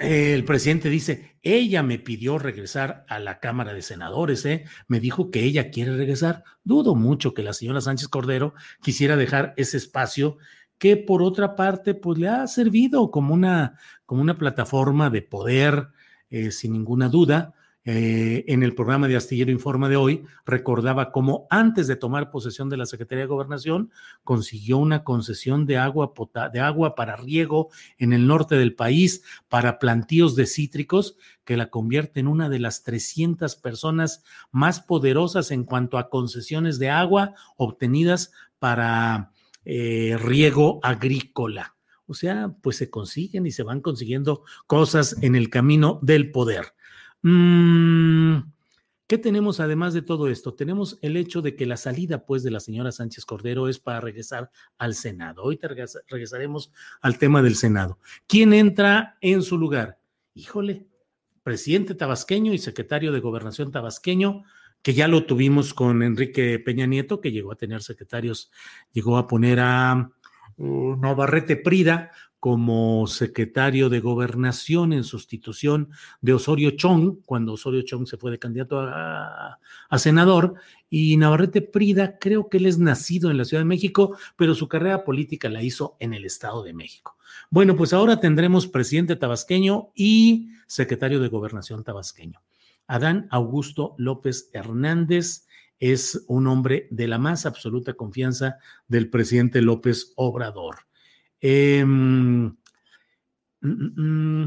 el 0.00 0.44
presidente 0.44 0.90
dice, 0.90 1.38
ella 1.42 1.82
me 1.82 1.98
pidió 1.98 2.38
regresar 2.38 3.04
a 3.08 3.18
la 3.18 3.40
Cámara 3.40 3.72
de 3.72 3.82
Senadores, 3.82 4.44
¿eh? 4.44 4.64
me 4.86 5.00
dijo 5.00 5.30
que 5.30 5.44
ella 5.44 5.70
quiere 5.70 5.96
regresar. 5.96 6.44
Dudo 6.62 6.94
mucho 6.94 7.34
que 7.34 7.42
la 7.42 7.52
señora 7.52 7.80
Sánchez 7.80 8.08
Cordero 8.08 8.54
quisiera 8.82 9.16
dejar 9.16 9.54
ese 9.56 9.76
espacio 9.76 10.38
que 10.78 10.96
por 10.96 11.22
otra 11.22 11.54
parte 11.56 11.94
pues 11.94 12.18
le 12.18 12.28
ha 12.28 12.46
servido 12.46 13.10
como 13.10 13.34
una, 13.34 13.78
como 14.04 14.20
una 14.20 14.36
plataforma 14.36 15.10
de 15.10 15.22
poder, 15.22 15.88
eh, 16.32 16.50
sin 16.50 16.72
ninguna 16.72 17.08
duda. 17.08 17.54
Eh, 17.84 18.44
en 18.46 18.62
el 18.62 18.76
programa 18.76 19.08
de 19.08 19.16
Astillero 19.16 19.50
Informa 19.50 19.88
de 19.88 19.96
hoy, 19.96 20.24
recordaba 20.46 21.10
cómo 21.10 21.46
antes 21.50 21.88
de 21.88 21.96
tomar 21.96 22.30
posesión 22.30 22.68
de 22.68 22.76
la 22.76 22.86
Secretaría 22.86 23.24
de 23.24 23.28
Gobernación, 23.28 23.90
consiguió 24.22 24.78
una 24.78 25.02
concesión 25.02 25.66
de 25.66 25.78
agua, 25.78 26.12
de 26.52 26.60
agua 26.60 26.94
para 26.94 27.16
riego 27.16 27.70
en 27.98 28.12
el 28.12 28.26
norte 28.26 28.54
del 28.54 28.74
país, 28.74 29.24
para 29.48 29.78
plantíos 29.78 30.36
de 30.36 30.46
cítricos, 30.46 31.16
que 31.44 31.56
la 31.56 31.70
convierte 31.70 32.20
en 32.20 32.28
una 32.28 32.48
de 32.48 32.60
las 32.60 32.82
300 32.82 33.56
personas 33.56 34.22
más 34.52 34.80
poderosas 34.80 35.50
en 35.50 35.64
cuanto 35.64 35.98
a 35.98 36.08
concesiones 36.08 36.78
de 36.78 36.88
agua 36.88 37.34
obtenidas 37.56 38.32
para 38.58 39.32
eh, 39.64 40.16
riego 40.18 40.80
agrícola. 40.82 41.74
O 42.12 42.14
sea, 42.14 42.54
pues 42.60 42.76
se 42.76 42.90
consiguen 42.90 43.46
y 43.46 43.52
se 43.52 43.62
van 43.62 43.80
consiguiendo 43.80 44.44
cosas 44.66 45.16
en 45.22 45.34
el 45.34 45.48
camino 45.48 45.98
del 46.02 46.30
poder. 46.30 46.74
Mm, 47.22 48.36
¿Qué 49.06 49.16
tenemos 49.16 49.60
además 49.60 49.94
de 49.94 50.02
todo 50.02 50.28
esto? 50.28 50.52
Tenemos 50.52 50.98
el 51.00 51.16
hecho 51.16 51.40
de 51.40 51.56
que 51.56 51.64
la 51.64 51.78
salida, 51.78 52.26
pues, 52.26 52.42
de 52.42 52.50
la 52.50 52.60
señora 52.60 52.92
Sánchez 52.92 53.24
Cordero 53.24 53.66
es 53.66 53.78
para 53.78 54.02
regresar 54.02 54.50
al 54.76 54.94
Senado. 54.94 55.42
Hoy 55.42 55.58
regresaremos 56.06 56.70
al 57.00 57.16
tema 57.16 57.40
del 57.40 57.56
Senado. 57.56 57.98
¿Quién 58.26 58.52
entra 58.52 59.16
en 59.22 59.40
su 59.40 59.56
lugar? 59.56 59.98
Híjole, 60.34 60.86
presidente 61.42 61.94
tabasqueño 61.94 62.52
y 62.52 62.58
secretario 62.58 63.10
de 63.10 63.20
gobernación 63.20 63.70
tabasqueño, 63.70 64.44
que 64.82 64.92
ya 64.92 65.08
lo 65.08 65.24
tuvimos 65.24 65.72
con 65.72 66.02
Enrique 66.02 66.58
Peña 66.58 66.84
Nieto, 66.84 67.22
que 67.22 67.32
llegó 67.32 67.52
a 67.52 67.56
tener 67.56 67.82
secretarios, 67.82 68.50
llegó 68.92 69.16
a 69.16 69.26
poner 69.26 69.60
a 69.60 70.10
Navarrete 70.56 71.56
Prida 71.56 72.10
como 72.42 73.06
secretario 73.06 73.88
de 73.88 74.00
gobernación 74.00 74.92
en 74.92 75.04
sustitución 75.04 75.90
de 76.20 76.32
Osorio 76.32 76.72
Chong, 76.72 77.18
cuando 77.24 77.52
Osorio 77.52 77.82
Chong 77.82 78.04
se 78.08 78.16
fue 78.16 78.32
de 78.32 78.40
candidato 78.40 78.80
a, 78.80 79.58
senador, 79.96 80.54
y 80.90 81.16
Navarrete 81.18 81.62
Prida, 81.62 82.18
creo 82.18 82.48
que 82.48 82.56
él 82.56 82.66
es 82.66 82.80
nacido 82.80 83.30
en 83.30 83.38
la 83.38 83.44
Ciudad 83.44 83.60
de 83.60 83.68
México, 83.68 84.16
pero 84.34 84.56
su 84.56 84.66
carrera 84.66 85.04
política 85.04 85.48
la 85.48 85.62
hizo 85.62 85.96
en 86.00 86.14
el 86.14 86.24
Estado 86.24 86.64
de 86.64 86.72
México. 86.72 87.16
Bueno, 87.48 87.76
pues 87.76 87.92
ahora 87.92 88.18
tendremos 88.18 88.66
presidente 88.66 89.14
tabasqueño 89.14 89.90
y 89.94 90.48
secretario 90.66 91.20
de 91.20 91.28
gobernación 91.28 91.84
tabasqueño. 91.84 92.42
Adán 92.88 93.28
Augusto 93.30 93.94
López 93.98 94.50
Hernández 94.52 95.46
es 95.82 96.24
un 96.28 96.46
hombre 96.46 96.86
de 96.92 97.08
la 97.08 97.18
más 97.18 97.44
absoluta 97.44 97.94
confianza 97.94 98.58
del 98.86 99.10
presidente 99.10 99.60
López 99.60 100.12
Obrador. 100.14 100.86
Em, 101.40 102.44
mm, 102.44 102.56
mm, 103.62 104.42
mm, 104.42 104.44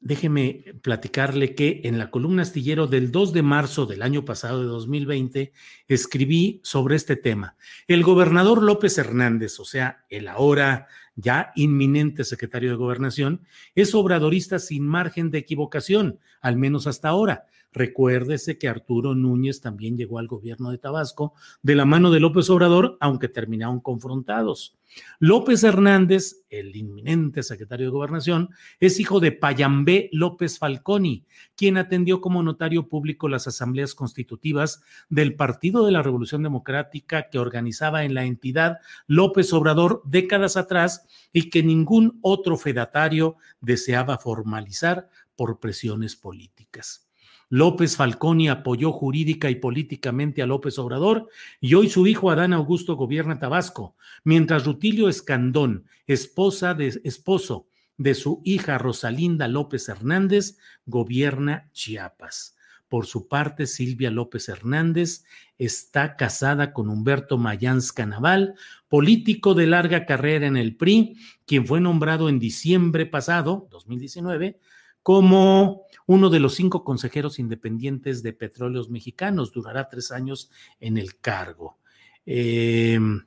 déjeme 0.00 0.64
platicarle 0.82 1.54
que 1.54 1.82
en 1.84 1.96
la 1.96 2.10
columna 2.10 2.42
astillero 2.42 2.88
del 2.88 3.12
2 3.12 3.32
de 3.32 3.42
marzo 3.42 3.86
del 3.86 4.02
año 4.02 4.24
pasado 4.24 4.62
de 4.62 4.66
2020 4.66 5.52
escribí 5.86 6.60
sobre 6.64 6.96
este 6.96 7.14
tema. 7.14 7.54
El 7.86 8.02
gobernador 8.02 8.64
López 8.64 8.98
Hernández, 8.98 9.60
o 9.60 9.64
sea, 9.64 10.04
el 10.08 10.26
ahora 10.26 10.88
ya 11.14 11.52
inminente 11.54 12.24
secretario 12.24 12.70
de 12.70 12.76
gobernación, 12.76 13.42
es 13.76 13.94
obradorista 13.94 14.58
sin 14.58 14.88
margen 14.88 15.30
de 15.30 15.38
equivocación, 15.38 16.18
al 16.40 16.56
menos 16.56 16.88
hasta 16.88 17.10
ahora. 17.10 17.46
Recuérdese 17.72 18.58
que 18.58 18.68
Arturo 18.68 19.14
Núñez 19.14 19.60
también 19.60 19.96
llegó 19.96 20.18
al 20.18 20.26
gobierno 20.26 20.70
de 20.70 20.78
Tabasco 20.78 21.34
de 21.62 21.74
la 21.74 21.84
mano 21.84 22.10
de 22.10 22.20
López 22.20 22.50
Obrador, 22.50 22.98
aunque 23.00 23.28
terminaron 23.28 23.80
confrontados. 23.80 24.78
López 25.18 25.64
Hernández, 25.64 26.44
el 26.50 26.76
inminente 26.76 27.42
secretario 27.42 27.86
de 27.86 27.92
Gobernación, 27.92 28.50
es 28.78 29.00
hijo 29.00 29.20
de 29.20 29.32
Payambé 29.32 30.10
López 30.12 30.58
Falconi, 30.58 31.24
quien 31.56 31.78
atendió 31.78 32.20
como 32.20 32.42
notario 32.42 32.88
público 32.88 33.28
las 33.28 33.46
asambleas 33.46 33.94
constitutivas 33.94 34.82
del 35.08 35.34
Partido 35.34 35.86
de 35.86 35.92
la 35.92 36.02
Revolución 36.02 36.42
Democrática 36.42 37.30
que 37.30 37.38
organizaba 37.38 38.04
en 38.04 38.12
la 38.12 38.24
entidad 38.24 38.78
López 39.06 39.52
Obrador 39.54 40.02
décadas 40.04 40.58
atrás 40.58 41.06
y 41.32 41.48
que 41.48 41.62
ningún 41.62 42.18
otro 42.20 42.58
fedatario 42.58 43.36
deseaba 43.60 44.18
formalizar 44.18 45.08
por 45.36 45.58
presiones 45.58 46.16
políticas. 46.16 47.08
López 47.54 47.96
Falconi 47.96 48.48
apoyó 48.48 48.92
jurídica 48.92 49.50
y 49.50 49.56
políticamente 49.56 50.40
a 50.40 50.46
López 50.46 50.78
Obrador 50.78 51.28
y 51.60 51.74
hoy 51.74 51.90
su 51.90 52.06
hijo 52.06 52.30
Adán 52.30 52.54
Augusto 52.54 52.96
gobierna 52.96 53.38
Tabasco, 53.38 53.94
mientras 54.24 54.64
Rutilio 54.64 55.10
Escandón, 55.10 55.84
esposa 56.06 56.72
de, 56.72 56.98
esposo 57.04 57.66
de 57.98 58.14
su 58.14 58.40
hija 58.46 58.78
Rosalinda 58.78 59.48
López 59.48 59.86
Hernández, 59.90 60.56
gobierna 60.86 61.68
Chiapas. 61.74 62.56
Por 62.88 63.04
su 63.04 63.28
parte, 63.28 63.66
Silvia 63.66 64.10
López 64.10 64.48
Hernández 64.48 65.24
está 65.58 66.16
casada 66.16 66.72
con 66.72 66.88
Humberto 66.88 67.36
Mayans 67.36 67.92
Canaval, 67.92 68.54
político 68.88 69.52
de 69.52 69.66
larga 69.66 70.06
carrera 70.06 70.46
en 70.46 70.56
el 70.56 70.74
PRI, 70.74 71.18
quien 71.44 71.66
fue 71.66 71.82
nombrado 71.82 72.30
en 72.30 72.38
diciembre 72.38 73.04
pasado, 73.04 73.68
2019, 73.70 74.58
como 75.02 75.82
uno 76.12 76.28
de 76.28 76.40
los 76.40 76.54
cinco 76.54 76.84
consejeros 76.84 77.38
independientes 77.38 78.22
de 78.22 78.34
petróleos 78.34 78.90
mexicanos. 78.90 79.50
Durará 79.50 79.88
tres 79.88 80.10
años 80.10 80.50
en 80.78 80.98
el 80.98 81.18
cargo. 81.18 81.78
Em, 82.26 83.22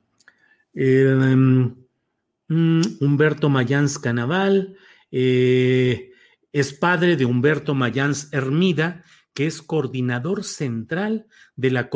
em, 0.72 1.74
mm, 2.46 2.82
Humberto 3.00 3.48
Mayans 3.48 3.98
Canaval 3.98 4.76
eh, 5.10 6.12
es 6.52 6.72
padre 6.74 7.16
de 7.16 7.24
Humberto 7.24 7.74
Mayans 7.74 8.32
Hermida, 8.32 9.02
que 9.34 9.46
es 9.46 9.62
coordinador 9.62 10.44
central 10.44 11.26
de 11.56 11.72
la 11.72 11.90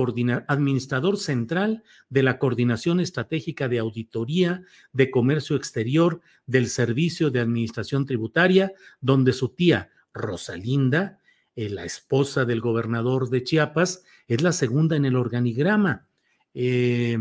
administrador 0.48 1.18
central 1.18 1.84
de 2.08 2.24
la 2.24 2.38
Coordinación 2.40 2.98
Estratégica 2.98 3.68
de 3.68 3.78
Auditoría 3.78 4.64
de 4.92 5.10
Comercio 5.10 5.54
Exterior 5.54 6.20
del 6.46 6.66
Servicio 6.66 7.30
de 7.30 7.38
Administración 7.40 8.06
Tributaria, 8.06 8.72
donde 9.00 9.32
su 9.32 9.50
tía 9.50 9.90
Rosalinda, 10.12 11.20
eh, 11.56 11.68
la 11.68 11.84
esposa 11.84 12.44
del 12.44 12.60
gobernador 12.60 13.30
de 13.30 13.44
Chiapas, 13.44 14.04
es 14.28 14.42
la 14.42 14.52
segunda 14.52 14.96
en 14.96 15.04
el 15.04 15.16
organigrama. 15.16 16.06
Eh, 16.54 17.18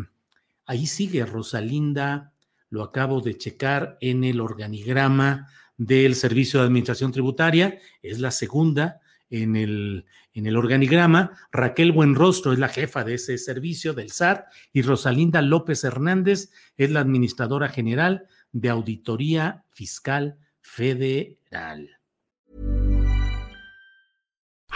ahí 0.66 0.88
sigue 0.88 1.26
Rosalinda, 1.26 2.34
lo 2.70 2.84
acabo 2.84 3.22
de 3.22 3.38
checar 3.38 3.98
en 4.02 4.24
el 4.24 4.40
organigrama 4.40 5.48
del 5.78 6.16
Servicio 6.16 6.60
de 6.60 6.68
Administración 6.68 7.12
Tributaria, 7.12 7.80
es 8.04 8.20
la 8.20 8.32
segunda 8.32 9.02
en 9.30 9.56
el, 9.56 10.06
en 10.34 10.46
el 10.46 10.58
organigrama. 10.58 11.32
Raquel 11.52 11.92
Buenrostro 11.92 12.54
es 12.54 12.60
la 12.60 12.70
jefa 12.70 13.04
de 13.04 13.16
ese 13.16 13.38
servicio 13.38 13.94
del 13.94 14.12
SAT 14.12 14.46
y 14.74 14.82
Rosalinda 14.82 15.42
López 15.42 15.84
Hernández 15.84 16.52
es 16.78 16.92
la 16.92 17.00
administradora 17.00 17.70
general 17.70 18.28
de 18.52 18.70
Auditoría 18.70 19.64
Fiscal 19.72 20.38
Federal. 20.62 21.99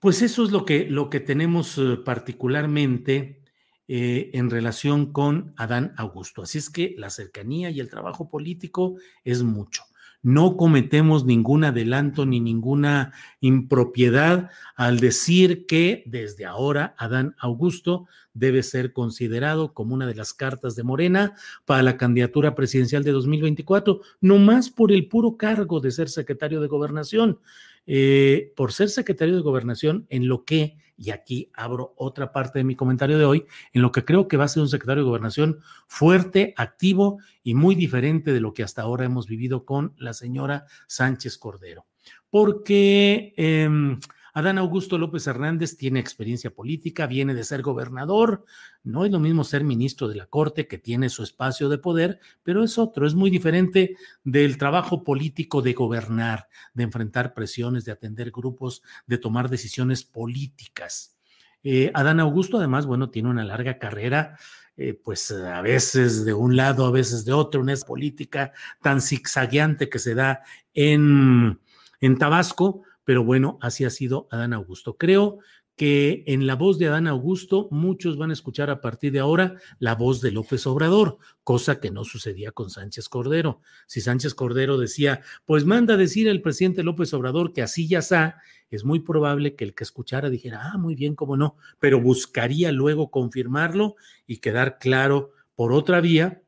pues 0.00 0.22
eso 0.22 0.44
es 0.44 0.50
lo 0.50 0.64
que, 0.64 0.86
lo 0.90 1.10
que 1.10 1.20
tenemos 1.20 1.78
eh, 1.78 1.98
particularmente 2.04 3.42
eh, 3.86 4.30
en 4.34 4.50
relación 4.50 5.12
con 5.12 5.52
Adán 5.56 5.94
Augusto. 5.96 6.42
Así 6.42 6.58
es 6.58 6.70
que 6.70 6.94
la 6.96 7.10
cercanía 7.10 7.70
y 7.70 7.80
el 7.80 7.90
trabajo 7.90 8.28
político 8.28 8.96
es 9.24 9.42
mucho. 9.42 9.82
No 10.22 10.56
cometemos 10.56 11.24
ningún 11.24 11.64
adelanto 11.64 12.26
ni 12.26 12.40
ninguna 12.40 13.12
impropiedad 13.40 14.50
al 14.76 15.00
decir 15.00 15.64
que 15.66 16.02
desde 16.06 16.44
ahora 16.44 16.94
Adán 16.98 17.34
Augusto 17.38 18.06
debe 18.34 18.62
ser 18.62 18.92
considerado 18.92 19.72
como 19.72 19.94
una 19.94 20.06
de 20.06 20.14
las 20.14 20.34
cartas 20.34 20.76
de 20.76 20.82
Morena 20.82 21.34
para 21.64 21.82
la 21.82 21.96
candidatura 21.96 22.54
presidencial 22.54 23.02
de 23.02 23.12
2024, 23.12 24.02
no 24.20 24.38
más 24.38 24.68
por 24.68 24.92
el 24.92 25.08
puro 25.08 25.36
cargo 25.38 25.80
de 25.80 25.90
ser 25.90 26.10
secretario 26.10 26.60
de 26.60 26.68
gobernación. 26.68 27.40
Eh, 27.86 28.52
por 28.56 28.72
ser 28.72 28.88
secretario 28.88 29.34
de 29.34 29.42
gobernación 29.42 30.06
en 30.10 30.28
lo 30.28 30.44
que, 30.44 30.76
y 30.96 31.10
aquí 31.10 31.50
abro 31.54 31.94
otra 31.96 32.32
parte 32.32 32.58
de 32.58 32.64
mi 32.64 32.76
comentario 32.76 33.18
de 33.18 33.24
hoy, 33.24 33.46
en 33.72 33.82
lo 33.82 33.90
que 33.90 34.04
creo 34.04 34.28
que 34.28 34.36
va 34.36 34.44
a 34.44 34.48
ser 34.48 34.62
un 34.62 34.68
secretario 34.68 35.02
de 35.02 35.08
gobernación 35.08 35.60
fuerte, 35.86 36.54
activo 36.56 37.18
y 37.42 37.54
muy 37.54 37.74
diferente 37.74 38.32
de 38.32 38.40
lo 38.40 38.52
que 38.52 38.62
hasta 38.62 38.82
ahora 38.82 39.04
hemos 39.04 39.26
vivido 39.26 39.64
con 39.64 39.94
la 39.96 40.12
señora 40.12 40.66
Sánchez 40.86 41.38
Cordero. 41.38 41.86
Porque... 42.30 43.34
Eh, 43.36 43.98
Adán 44.40 44.56
Augusto 44.56 44.96
López 44.96 45.26
Hernández 45.26 45.76
tiene 45.76 46.00
experiencia 46.00 46.50
política, 46.50 47.06
viene 47.06 47.34
de 47.34 47.44
ser 47.44 47.60
gobernador. 47.60 48.44
No 48.82 49.04
es 49.04 49.12
lo 49.12 49.20
mismo 49.20 49.44
ser 49.44 49.64
ministro 49.64 50.08
de 50.08 50.16
la 50.16 50.26
Corte, 50.26 50.66
que 50.66 50.78
tiene 50.78 51.10
su 51.10 51.22
espacio 51.22 51.68
de 51.68 51.76
poder, 51.76 52.20
pero 52.42 52.64
es 52.64 52.78
otro, 52.78 53.06
es 53.06 53.14
muy 53.14 53.28
diferente 53.28 53.96
del 54.24 54.56
trabajo 54.56 55.04
político 55.04 55.60
de 55.60 55.74
gobernar, 55.74 56.48
de 56.72 56.84
enfrentar 56.84 57.34
presiones, 57.34 57.84
de 57.84 57.92
atender 57.92 58.30
grupos, 58.30 58.82
de 59.06 59.18
tomar 59.18 59.50
decisiones 59.50 60.04
políticas. 60.04 61.18
Eh, 61.62 61.90
Adán 61.92 62.18
Augusto, 62.18 62.56
además, 62.56 62.86
bueno, 62.86 63.10
tiene 63.10 63.28
una 63.28 63.44
larga 63.44 63.78
carrera 63.78 64.38
eh, 64.78 64.94
pues 64.94 65.30
a 65.30 65.60
veces 65.60 66.24
de 66.24 66.32
un 66.32 66.56
lado, 66.56 66.86
a 66.86 66.90
veces 66.90 67.26
de 67.26 67.34
otro, 67.34 67.60
una 67.60 67.76
política 67.86 68.54
tan 68.80 69.02
zigzagueante 69.02 69.90
que 69.90 69.98
se 69.98 70.14
da 70.14 70.42
en, 70.72 71.60
en 72.00 72.16
Tabasco, 72.16 72.84
pero 73.10 73.24
bueno, 73.24 73.58
así 73.60 73.84
ha 73.84 73.90
sido 73.90 74.28
Adán 74.30 74.52
Augusto. 74.52 74.96
Creo 74.96 75.40
que 75.74 76.22
en 76.28 76.46
la 76.46 76.54
voz 76.54 76.78
de 76.78 76.86
Adán 76.86 77.08
Augusto 77.08 77.66
muchos 77.72 78.16
van 78.16 78.30
a 78.30 78.34
escuchar 78.34 78.70
a 78.70 78.80
partir 78.80 79.10
de 79.10 79.18
ahora 79.18 79.56
la 79.80 79.96
voz 79.96 80.20
de 80.20 80.30
López 80.30 80.64
Obrador, 80.68 81.18
cosa 81.42 81.80
que 81.80 81.90
no 81.90 82.04
sucedía 82.04 82.52
con 82.52 82.70
Sánchez 82.70 83.08
Cordero. 83.08 83.62
Si 83.88 84.00
Sánchez 84.00 84.34
Cordero 84.34 84.78
decía, 84.78 85.22
pues 85.44 85.64
manda 85.64 85.96
decir 85.96 86.28
el 86.28 86.40
presidente 86.40 86.84
López 86.84 87.12
Obrador 87.12 87.52
que 87.52 87.62
así 87.62 87.88
ya 87.88 87.98
está, 87.98 88.40
es 88.70 88.84
muy 88.84 89.00
probable 89.00 89.56
que 89.56 89.64
el 89.64 89.74
que 89.74 89.82
escuchara 89.82 90.30
dijera, 90.30 90.70
ah, 90.72 90.78
muy 90.78 90.94
bien, 90.94 91.16
cómo 91.16 91.36
no, 91.36 91.56
pero 91.80 92.00
buscaría 92.00 92.70
luego 92.70 93.10
confirmarlo 93.10 93.96
y 94.24 94.36
quedar 94.36 94.78
claro 94.78 95.32
por 95.56 95.72
otra 95.72 96.00
vía 96.00 96.44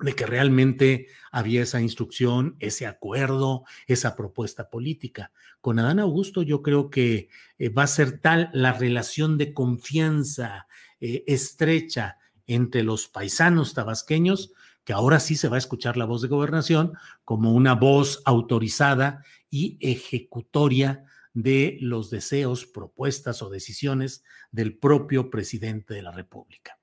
de 0.00 0.14
que 0.14 0.26
realmente 0.26 1.08
había 1.32 1.62
esa 1.62 1.80
instrucción, 1.80 2.56
ese 2.60 2.86
acuerdo, 2.86 3.64
esa 3.86 4.14
propuesta 4.14 4.70
política. 4.70 5.32
Con 5.60 5.78
Adán 5.78 5.98
Augusto 5.98 6.42
yo 6.42 6.62
creo 6.62 6.88
que 6.88 7.28
eh, 7.58 7.68
va 7.68 7.82
a 7.82 7.88
ser 7.88 8.20
tal 8.20 8.50
la 8.52 8.72
relación 8.72 9.38
de 9.38 9.52
confianza 9.52 10.68
eh, 11.00 11.24
estrecha 11.26 12.18
entre 12.46 12.82
los 12.82 13.08
paisanos 13.08 13.74
tabasqueños 13.74 14.52
que 14.84 14.94
ahora 14.94 15.20
sí 15.20 15.36
se 15.36 15.48
va 15.48 15.56
a 15.56 15.58
escuchar 15.58 15.98
la 15.98 16.06
voz 16.06 16.22
de 16.22 16.28
gobernación 16.28 16.94
como 17.24 17.52
una 17.52 17.74
voz 17.74 18.22
autorizada 18.24 19.22
y 19.50 19.76
ejecutoria 19.82 21.04
de 21.34 21.76
los 21.82 22.08
deseos, 22.08 22.64
propuestas 22.64 23.42
o 23.42 23.50
decisiones 23.50 24.24
del 24.50 24.78
propio 24.78 25.28
presidente 25.28 25.92
de 25.92 26.00
la 26.00 26.10
República. 26.10 26.78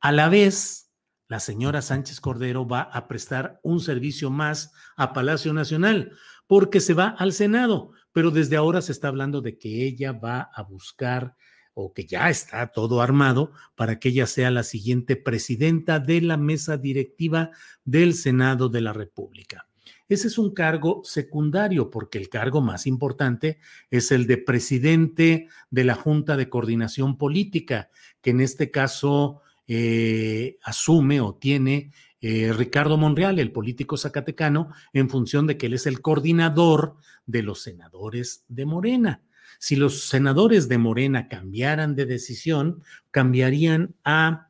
A 0.00 0.12
la 0.12 0.30
vez, 0.30 0.91
la 1.32 1.40
señora 1.40 1.80
Sánchez 1.80 2.20
Cordero 2.20 2.68
va 2.68 2.82
a 2.82 3.08
prestar 3.08 3.58
un 3.62 3.80
servicio 3.80 4.28
más 4.28 4.74
a 4.96 5.14
Palacio 5.14 5.54
Nacional 5.54 6.12
porque 6.46 6.78
se 6.78 6.92
va 6.92 7.08
al 7.08 7.32
Senado, 7.32 7.92
pero 8.12 8.30
desde 8.30 8.56
ahora 8.56 8.82
se 8.82 8.92
está 8.92 9.08
hablando 9.08 9.40
de 9.40 9.56
que 9.56 9.86
ella 9.86 10.12
va 10.12 10.50
a 10.54 10.62
buscar 10.62 11.34
o 11.72 11.94
que 11.94 12.04
ya 12.04 12.28
está 12.28 12.66
todo 12.66 13.00
armado 13.00 13.50
para 13.76 13.98
que 13.98 14.10
ella 14.10 14.26
sea 14.26 14.50
la 14.50 14.62
siguiente 14.62 15.16
presidenta 15.16 16.00
de 16.00 16.20
la 16.20 16.36
mesa 16.36 16.76
directiva 16.76 17.50
del 17.82 18.12
Senado 18.12 18.68
de 18.68 18.82
la 18.82 18.92
República. 18.92 19.66
Ese 20.10 20.28
es 20.28 20.36
un 20.36 20.52
cargo 20.52 21.00
secundario 21.02 21.88
porque 21.88 22.18
el 22.18 22.28
cargo 22.28 22.60
más 22.60 22.86
importante 22.86 23.58
es 23.90 24.12
el 24.12 24.26
de 24.26 24.36
presidente 24.36 25.48
de 25.70 25.84
la 25.84 25.94
Junta 25.94 26.36
de 26.36 26.50
Coordinación 26.50 27.16
Política, 27.16 27.88
que 28.20 28.32
en 28.32 28.42
este 28.42 28.70
caso 28.70 29.40
eh, 29.74 30.58
asume 30.64 31.22
o 31.22 31.34
tiene 31.34 31.92
eh, 32.20 32.52
Ricardo 32.52 32.98
Monreal, 32.98 33.38
el 33.38 33.52
político 33.52 33.96
zacatecano, 33.96 34.70
en 34.92 35.08
función 35.08 35.46
de 35.46 35.56
que 35.56 35.64
él 35.64 35.72
es 35.72 35.86
el 35.86 36.02
coordinador 36.02 36.96
de 37.24 37.42
los 37.42 37.62
senadores 37.62 38.44
de 38.48 38.66
Morena. 38.66 39.22
Si 39.58 39.76
los 39.76 40.08
senadores 40.10 40.68
de 40.68 40.76
Morena 40.76 41.26
cambiaran 41.26 41.96
de 41.96 42.04
decisión, 42.04 42.82
cambiarían 43.10 43.94
a, 44.04 44.48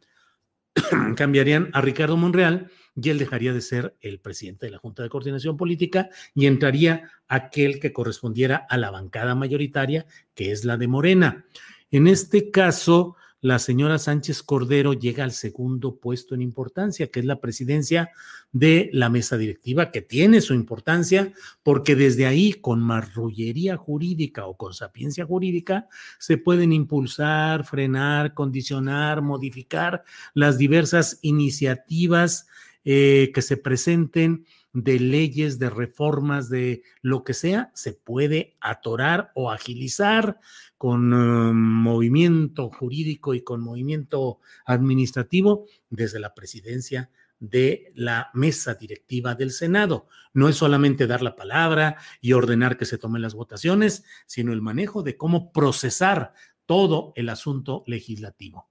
cambiarían 1.16 1.70
a 1.72 1.80
Ricardo 1.82 2.16
Monreal 2.16 2.68
y 3.00 3.10
él 3.10 3.18
dejaría 3.18 3.52
de 3.52 3.60
ser 3.60 3.94
el 4.00 4.18
presidente 4.18 4.66
de 4.66 4.72
la 4.72 4.78
Junta 4.78 5.04
de 5.04 5.08
Coordinación 5.08 5.56
Política 5.56 6.08
y 6.34 6.46
entraría 6.46 7.12
aquel 7.28 7.78
que 7.78 7.92
correspondiera 7.92 8.66
a 8.68 8.76
la 8.76 8.90
bancada 8.90 9.36
mayoritaria, 9.36 10.04
que 10.34 10.50
es 10.50 10.64
la 10.64 10.76
de 10.76 10.88
Morena. 10.88 11.44
En 11.92 12.08
este 12.08 12.50
caso, 12.50 13.14
la 13.42 13.58
señora 13.58 13.98
Sánchez 13.98 14.44
Cordero 14.44 14.92
llega 14.94 15.24
al 15.24 15.32
segundo 15.32 15.96
puesto 15.96 16.36
en 16.36 16.42
importancia, 16.42 17.08
que 17.08 17.18
es 17.18 17.26
la 17.26 17.40
presidencia 17.40 18.12
de 18.52 18.88
la 18.92 19.08
mesa 19.08 19.36
directiva, 19.36 19.90
que 19.90 20.00
tiene 20.00 20.40
su 20.40 20.54
importancia 20.54 21.32
porque 21.64 21.96
desde 21.96 22.26
ahí, 22.26 22.52
con 22.54 22.80
marrullería 22.80 23.76
jurídica 23.76 24.46
o 24.46 24.56
con 24.56 24.74
sapiencia 24.74 25.26
jurídica, 25.26 25.88
se 26.20 26.38
pueden 26.38 26.72
impulsar, 26.72 27.64
frenar, 27.64 28.32
condicionar, 28.32 29.22
modificar 29.22 30.04
las 30.34 30.56
diversas 30.56 31.18
iniciativas 31.22 32.46
eh, 32.84 33.32
que 33.34 33.42
se 33.42 33.56
presenten 33.56 34.46
de 34.72 34.98
leyes, 34.98 35.58
de 35.58 35.70
reformas, 35.70 36.48
de 36.48 36.82
lo 37.02 37.24
que 37.24 37.34
sea, 37.34 37.70
se 37.74 37.92
puede 37.92 38.56
atorar 38.60 39.30
o 39.34 39.50
agilizar 39.50 40.40
con 40.78 41.12
eh, 41.12 41.52
movimiento 41.52 42.70
jurídico 42.70 43.34
y 43.34 43.42
con 43.42 43.60
movimiento 43.60 44.40
administrativo 44.64 45.66
desde 45.90 46.20
la 46.20 46.34
presidencia 46.34 47.10
de 47.38 47.92
la 47.96 48.30
mesa 48.34 48.74
directiva 48.74 49.34
del 49.34 49.50
Senado. 49.50 50.06
No 50.32 50.48
es 50.48 50.56
solamente 50.56 51.06
dar 51.06 51.22
la 51.22 51.34
palabra 51.34 51.96
y 52.20 52.32
ordenar 52.32 52.78
que 52.78 52.84
se 52.84 52.98
tomen 52.98 53.20
las 53.20 53.34
votaciones, 53.34 54.04
sino 54.26 54.52
el 54.52 54.62
manejo 54.62 55.02
de 55.02 55.16
cómo 55.16 55.52
procesar 55.52 56.34
todo 56.66 57.12
el 57.16 57.28
asunto 57.28 57.82
legislativo. 57.86 58.68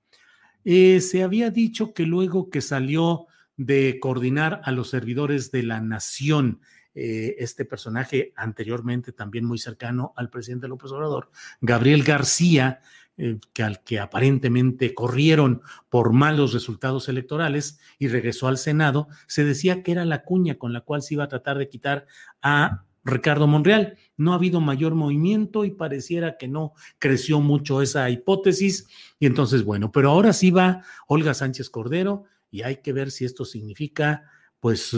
Eh, 0.64 1.02
se 1.02 1.24
había 1.24 1.50
dicho 1.50 1.94
que 1.94 2.04
luego 2.06 2.50
que 2.50 2.62
salió 2.62 3.28
de 3.66 4.00
coordinar 4.00 4.62
a 4.64 4.72
los 4.72 4.90
servidores 4.90 5.52
de 5.52 5.64
la 5.64 5.82
nación. 5.82 6.62
Eh, 6.94 7.36
este 7.38 7.64
personaje 7.64 8.34
anteriormente 8.36 9.14
también 9.14 9.46
muy 9.46 9.60
cercano 9.60 10.14
al 10.18 10.30
presidente 10.30 10.68
López 10.68 10.92
Obrador, 10.92 11.30
Gabriel 11.62 12.04
García, 12.04 12.82
eh, 13.18 13.40
que 13.54 13.64
al 13.64 13.84
que 13.84 14.00
aparentemente 14.00 14.94
corrieron 14.94 15.62
por 15.90 16.12
malos 16.12 16.54
resultados 16.54 17.08
electorales 17.08 17.80
y 18.00 18.08
regresó 18.08 18.48
al 18.48 18.58
Senado, 18.58 19.08
se 19.28 19.46
decía 19.46 19.84
que 19.84 19.92
era 19.92 20.06
la 20.06 20.24
cuña 20.24 20.58
con 20.58 20.74
la 20.74 20.82
cual 20.82 21.04
se 21.04 21.14
iba 21.14 21.24
a 21.24 21.30
tratar 21.30 21.58
de 21.60 21.70
quitar 21.70 22.08
a 22.42 22.84
Ricardo 23.04 23.48
Monreal. 23.48 23.98
No 24.18 24.34
ha 24.34 24.36
habido 24.36 24.60
mayor 24.60 24.96
movimiento 24.96 25.66
y 25.66 25.72
pareciera 25.72 26.38
que 26.38 26.48
no 26.48 26.74
creció 26.98 27.40
mucho 27.42 27.82
esa 27.82 28.10
hipótesis. 28.10 28.88
Y 29.20 29.28
entonces, 29.28 29.64
bueno, 29.64 29.92
pero 29.92 30.10
ahora 30.10 30.34
sí 30.34 30.50
va 30.50 30.84
Olga 31.08 31.34
Sánchez 31.36 31.70
Cordero 31.70 32.26
y 32.52 32.62
hay 32.64 32.78
que 32.78 32.94
ver 32.94 33.10
si 33.10 33.26
esto 33.26 33.46
significa 33.46 34.30
pues 34.60 34.94
eh, 34.94 34.98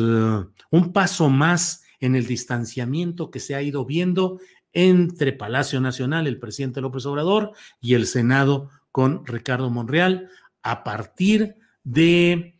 un 0.72 0.92
paso 0.92 1.30
más 1.30 1.84
en 2.00 2.16
el 2.16 2.26
distanciamiento 2.26 3.32
que 3.32 3.40
se 3.40 3.56
ha 3.56 3.62
ido 3.62 3.86
viendo 3.86 4.40
entre 4.74 5.32
Palacio 5.32 5.80
Nacional, 5.80 6.28
el 6.28 6.40
presidente 6.40 6.82
López 6.82 7.06
Obrador, 7.06 7.52
y 7.80 7.94
el 7.94 8.08
Senado 8.08 8.70
con 8.92 9.26
Ricardo 9.26 9.70
Monreal, 9.70 10.30
a 10.64 10.84
partir 10.84 11.56
de 11.84 12.53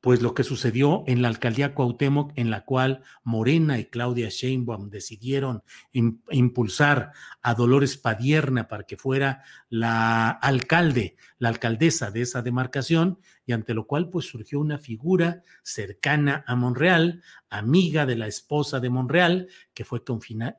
pues 0.00 0.22
lo 0.22 0.34
que 0.34 0.44
sucedió 0.44 1.04
en 1.06 1.20
la 1.20 1.28
alcaldía 1.28 1.74
Cuauhtémoc, 1.74 2.32
en 2.36 2.50
la 2.50 2.64
cual 2.64 3.02
Morena 3.22 3.78
y 3.78 3.84
Claudia 3.86 4.28
Sheinbaum 4.30 4.88
decidieron 4.88 5.62
impulsar 5.92 7.12
a 7.42 7.54
Dolores 7.54 7.96
Padierna 7.96 8.66
para 8.66 8.84
que 8.84 8.96
fuera 8.96 9.42
la 9.68 10.30
alcalde, 10.30 11.16
la 11.38 11.50
alcaldesa 11.50 12.10
de 12.10 12.22
esa 12.22 12.40
demarcación, 12.42 13.18
y 13.44 13.52
ante 13.52 13.74
lo 13.74 13.86
cual 13.86 14.08
pues 14.08 14.26
surgió 14.26 14.60
una 14.60 14.78
figura 14.78 15.42
cercana 15.62 16.44
a 16.46 16.54
Monreal, 16.54 17.22
amiga 17.50 18.06
de 18.06 18.16
la 18.16 18.26
esposa 18.26 18.80
de 18.80 18.90
Monreal, 18.90 19.48
que 19.74 19.84
fue 19.84 20.02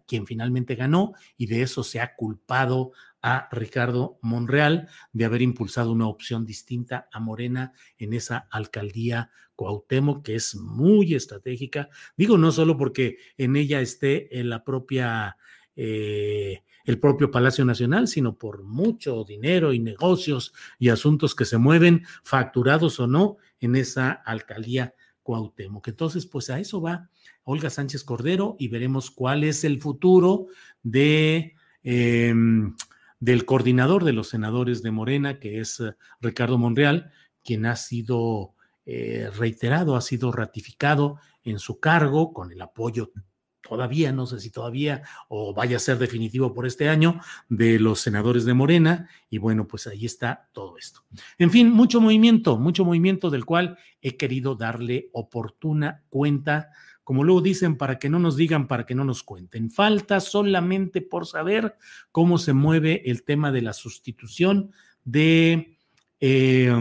quien 0.08 0.28
finalmente 0.28 0.76
ganó, 0.76 1.14
y 1.38 1.48
de 1.48 1.64
eso 1.64 1.84
se 1.84 2.00
ha 2.00 2.16
culpado 2.16 2.92
a 3.22 3.48
Ricardo 3.52 4.18
Monreal 4.22 4.90
de 5.14 5.26
haber 5.26 5.42
impulsado 5.42 5.92
una 5.92 6.08
opción 6.08 6.46
distinta 6.46 7.08
a 7.12 7.20
Morena 7.20 7.74
en 7.98 8.14
esa 8.14 8.48
alcaldía 8.50 9.32
Cuauhtémoc, 9.56 10.26
que 10.26 10.36
es 10.36 10.56
muy 10.56 11.14
estratégica. 11.14 11.90
Digo, 12.18 12.38
no 12.38 12.52
solo 12.52 12.78
porque 12.78 13.18
en 13.38 13.56
ella 13.56 13.80
esté 13.82 14.40
en 14.40 14.50
la 14.50 14.64
propia, 14.64 15.38
eh, 15.76 16.64
el 16.86 17.00
propio 17.00 17.30
Palacio 17.30 17.64
Nacional, 17.64 18.08
sino 18.08 18.38
por 18.38 18.64
mucho 18.64 19.24
dinero 19.24 19.72
y 19.72 19.80
negocios 19.80 20.54
y 20.80 20.90
asuntos 20.90 21.36
que 21.36 21.46
se 21.46 21.58
mueven, 21.58 22.06
facturados 22.24 23.00
o 23.00 23.08
no, 23.08 23.38
en 23.60 23.76
esa 23.76 24.12
alcaldía 24.12 24.96
Cuauhtémoc. 25.22 25.88
Entonces, 25.88 26.26
pues 26.26 26.50
a 26.50 26.60
eso 26.60 26.82
va 26.82 27.10
Olga 27.44 27.70
Sánchez 27.70 28.04
Cordero 28.04 28.56
y 28.58 28.68
veremos 28.68 29.12
cuál 29.12 29.44
es 29.44 29.64
el 29.64 29.80
futuro 29.80 30.48
de... 30.82 31.54
Em, 31.84 32.76
del 33.22 33.46
coordinador 33.46 34.04
de 34.04 34.14
los 34.14 34.28
senadores 34.28 34.82
de 34.82 34.92
Morena, 34.92 35.40
que 35.40 35.62
es 35.62 35.80
eh, 35.80 35.94
Ricardo 36.20 36.58
Monreal, 36.58 37.12
quien 37.44 37.66
ha 37.68 37.78
sido 37.78 38.56
eh, 38.86 39.30
reiterado, 39.38 39.96
ha 39.96 40.02
sido 40.02 40.32
ratificado 40.32 41.20
en 41.44 41.60
su 41.60 41.80
cargo 41.80 42.34
con 42.34 42.52
el 42.52 42.62
apoyo 42.62 43.12
todavía, 43.62 44.12
no 44.12 44.26
sé 44.26 44.40
si 44.40 44.50
todavía 44.50 45.04
o 45.30 45.54
vaya 45.54 45.78
a 45.78 45.80
ser 45.80 46.00
definitivo 46.00 46.54
por 46.54 46.66
este 46.66 46.90
año, 46.90 47.22
de 47.48 47.80
los 47.80 48.02
senadores 48.02 48.44
de 48.44 48.56
Morena. 48.56 49.08
Y 49.30 49.38
bueno, 49.38 49.68
pues 49.68 49.86
ahí 49.86 50.06
está 50.06 50.50
todo 50.52 50.78
esto. 50.78 51.06
En 51.38 51.52
fin, 51.52 51.70
mucho 51.70 52.02
movimiento, 52.02 52.58
mucho 52.58 52.84
movimiento 52.84 53.30
del 53.30 53.46
cual 53.46 53.78
he 54.02 54.18
querido 54.18 54.56
darle 54.56 55.10
oportuna 55.14 56.04
cuenta, 56.10 56.72
como 57.12 57.26
luego 57.26 57.42
dicen, 57.42 57.76
para 57.76 58.00
que 58.00 58.08
no 58.08 58.20
nos 58.20 58.38
digan, 58.38 58.70
para 58.70 58.86
que 58.86 58.96
no 58.96 59.04
nos 59.04 59.22
cuenten. 59.22 59.70
Falta 59.70 60.22
solamente 60.22 61.02
por 61.02 61.28
saber 61.28 61.76
cómo 62.10 62.38
se 62.38 62.54
mueve 62.54 63.02
el 63.04 63.24
tema 63.24 63.52
de 63.52 63.62
la 63.62 63.74
sustitución 63.74 64.72
de... 65.04 65.78
Eh, 66.22 66.74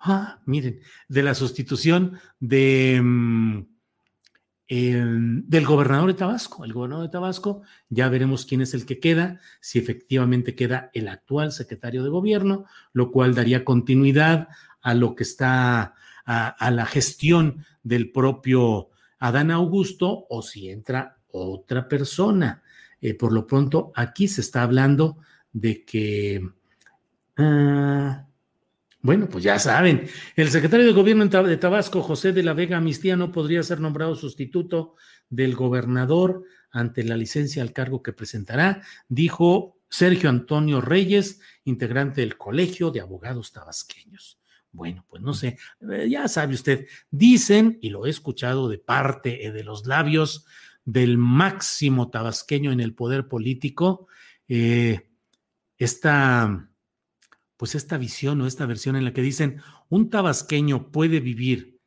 ah, 0.00 0.42
miren, 0.44 0.80
de 1.08 1.22
la 1.22 1.34
sustitución 1.34 2.18
de... 2.40 3.00
Mm, 3.02 3.62
del 4.68 5.64
gobernador 5.64 6.08
de 6.08 6.18
Tabasco. 6.18 6.66
El 6.66 6.74
gobernador 6.74 7.06
de 7.06 7.12
Tabasco, 7.12 7.62
ya 7.88 8.10
veremos 8.10 8.44
quién 8.44 8.60
es 8.60 8.74
el 8.74 8.84
que 8.84 9.00
queda, 9.00 9.40
si 9.62 9.78
efectivamente 9.78 10.54
queda 10.54 10.90
el 10.92 11.08
actual 11.08 11.52
secretario 11.52 12.04
de 12.04 12.10
gobierno, 12.10 12.66
lo 12.92 13.12
cual 13.12 13.34
daría 13.34 13.64
continuidad 13.64 14.48
a 14.82 14.92
lo 14.92 15.14
que 15.14 15.22
está, 15.22 15.94
a, 16.26 16.70
la 16.70 16.84
gestión 16.84 17.64
del 17.82 18.12
propio 18.12 18.89
Adán 19.20 19.50
Augusto, 19.50 20.26
o 20.28 20.42
si 20.42 20.68
entra 20.68 21.18
otra 21.28 21.88
persona. 21.88 22.62
Eh, 23.00 23.14
por 23.14 23.32
lo 23.32 23.46
pronto, 23.46 23.92
aquí 23.94 24.28
se 24.28 24.40
está 24.40 24.62
hablando 24.62 25.18
de 25.52 25.84
que... 25.84 26.42
Ah, 27.36 28.26
bueno, 29.02 29.28
pues 29.30 29.44
ya 29.44 29.58
saben, 29.58 30.06
el 30.36 30.50
secretario 30.50 30.84
de 30.84 30.92
gobierno 30.92 31.24
de 31.24 31.56
Tabasco, 31.56 32.02
José 32.02 32.32
de 32.32 32.42
la 32.42 32.52
Vega 32.52 32.80
Mistía, 32.80 33.16
no 33.16 33.32
podría 33.32 33.62
ser 33.62 33.80
nombrado 33.80 34.14
sustituto 34.14 34.96
del 35.30 35.54
gobernador 35.54 36.44
ante 36.70 37.02
la 37.04 37.16
licencia 37.16 37.62
al 37.62 37.72
cargo 37.72 38.02
que 38.02 38.12
presentará, 38.12 38.82
dijo 39.08 39.78
Sergio 39.88 40.28
Antonio 40.28 40.80
Reyes, 40.80 41.40
integrante 41.64 42.20
del 42.20 42.36
Colegio 42.36 42.90
de 42.90 43.00
Abogados 43.00 43.52
Tabasqueños. 43.52 44.39
Bueno, 44.72 45.04
pues 45.08 45.22
no 45.22 45.34
sé, 45.34 45.58
eh, 45.90 46.08
ya 46.08 46.28
sabe 46.28 46.54
usted, 46.54 46.86
dicen, 47.10 47.78
y 47.82 47.90
lo 47.90 48.06
he 48.06 48.10
escuchado 48.10 48.68
de 48.68 48.78
parte 48.78 49.46
eh, 49.46 49.52
de 49.52 49.64
los 49.64 49.86
labios 49.86 50.46
del 50.84 51.18
máximo 51.18 52.10
tabasqueño 52.10 52.70
en 52.70 52.80
el 52.80 52.94
poder 52.94 53.28
político, 53.28 54.06
eh, 54.48 55.08
esta 55.78 56.68
pues 57.56 57.74
esta 57.74 57.98
visión 57.98 58.40
o 58.40 58.46
esta 58.46 58.64
versión 58.64 58.96
en 58.96 59.04
la 59.04 59.12
que 59.12 59.20
dicen 59.20 59.60
un 59.90 60.08
tabasqueño 60.08 60.90
puede 60.90 61.20
vivir 61.20 61.78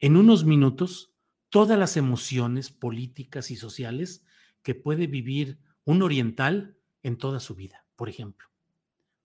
en 0.00 0.16
unos 0.16 0.46
minutos 0.46 1.12
todas 1.50 1.78
las 1.78 1.98
emociones 1.98 2.70
políticas 2.70 3.50
y 3.50 3.56
sociales 3.56 4.24
que 4.62 4.74
puede 4.74 5.06
vivir 5.06 5.58
un 5.84 6.00
oriental 6.00 6.78
en 7.02 7.18
toda 7.18 7.38
su 7.38 7.54
vida, 7.54 7.84
por 7.96 8.08
ejemplo. 8.08 8.48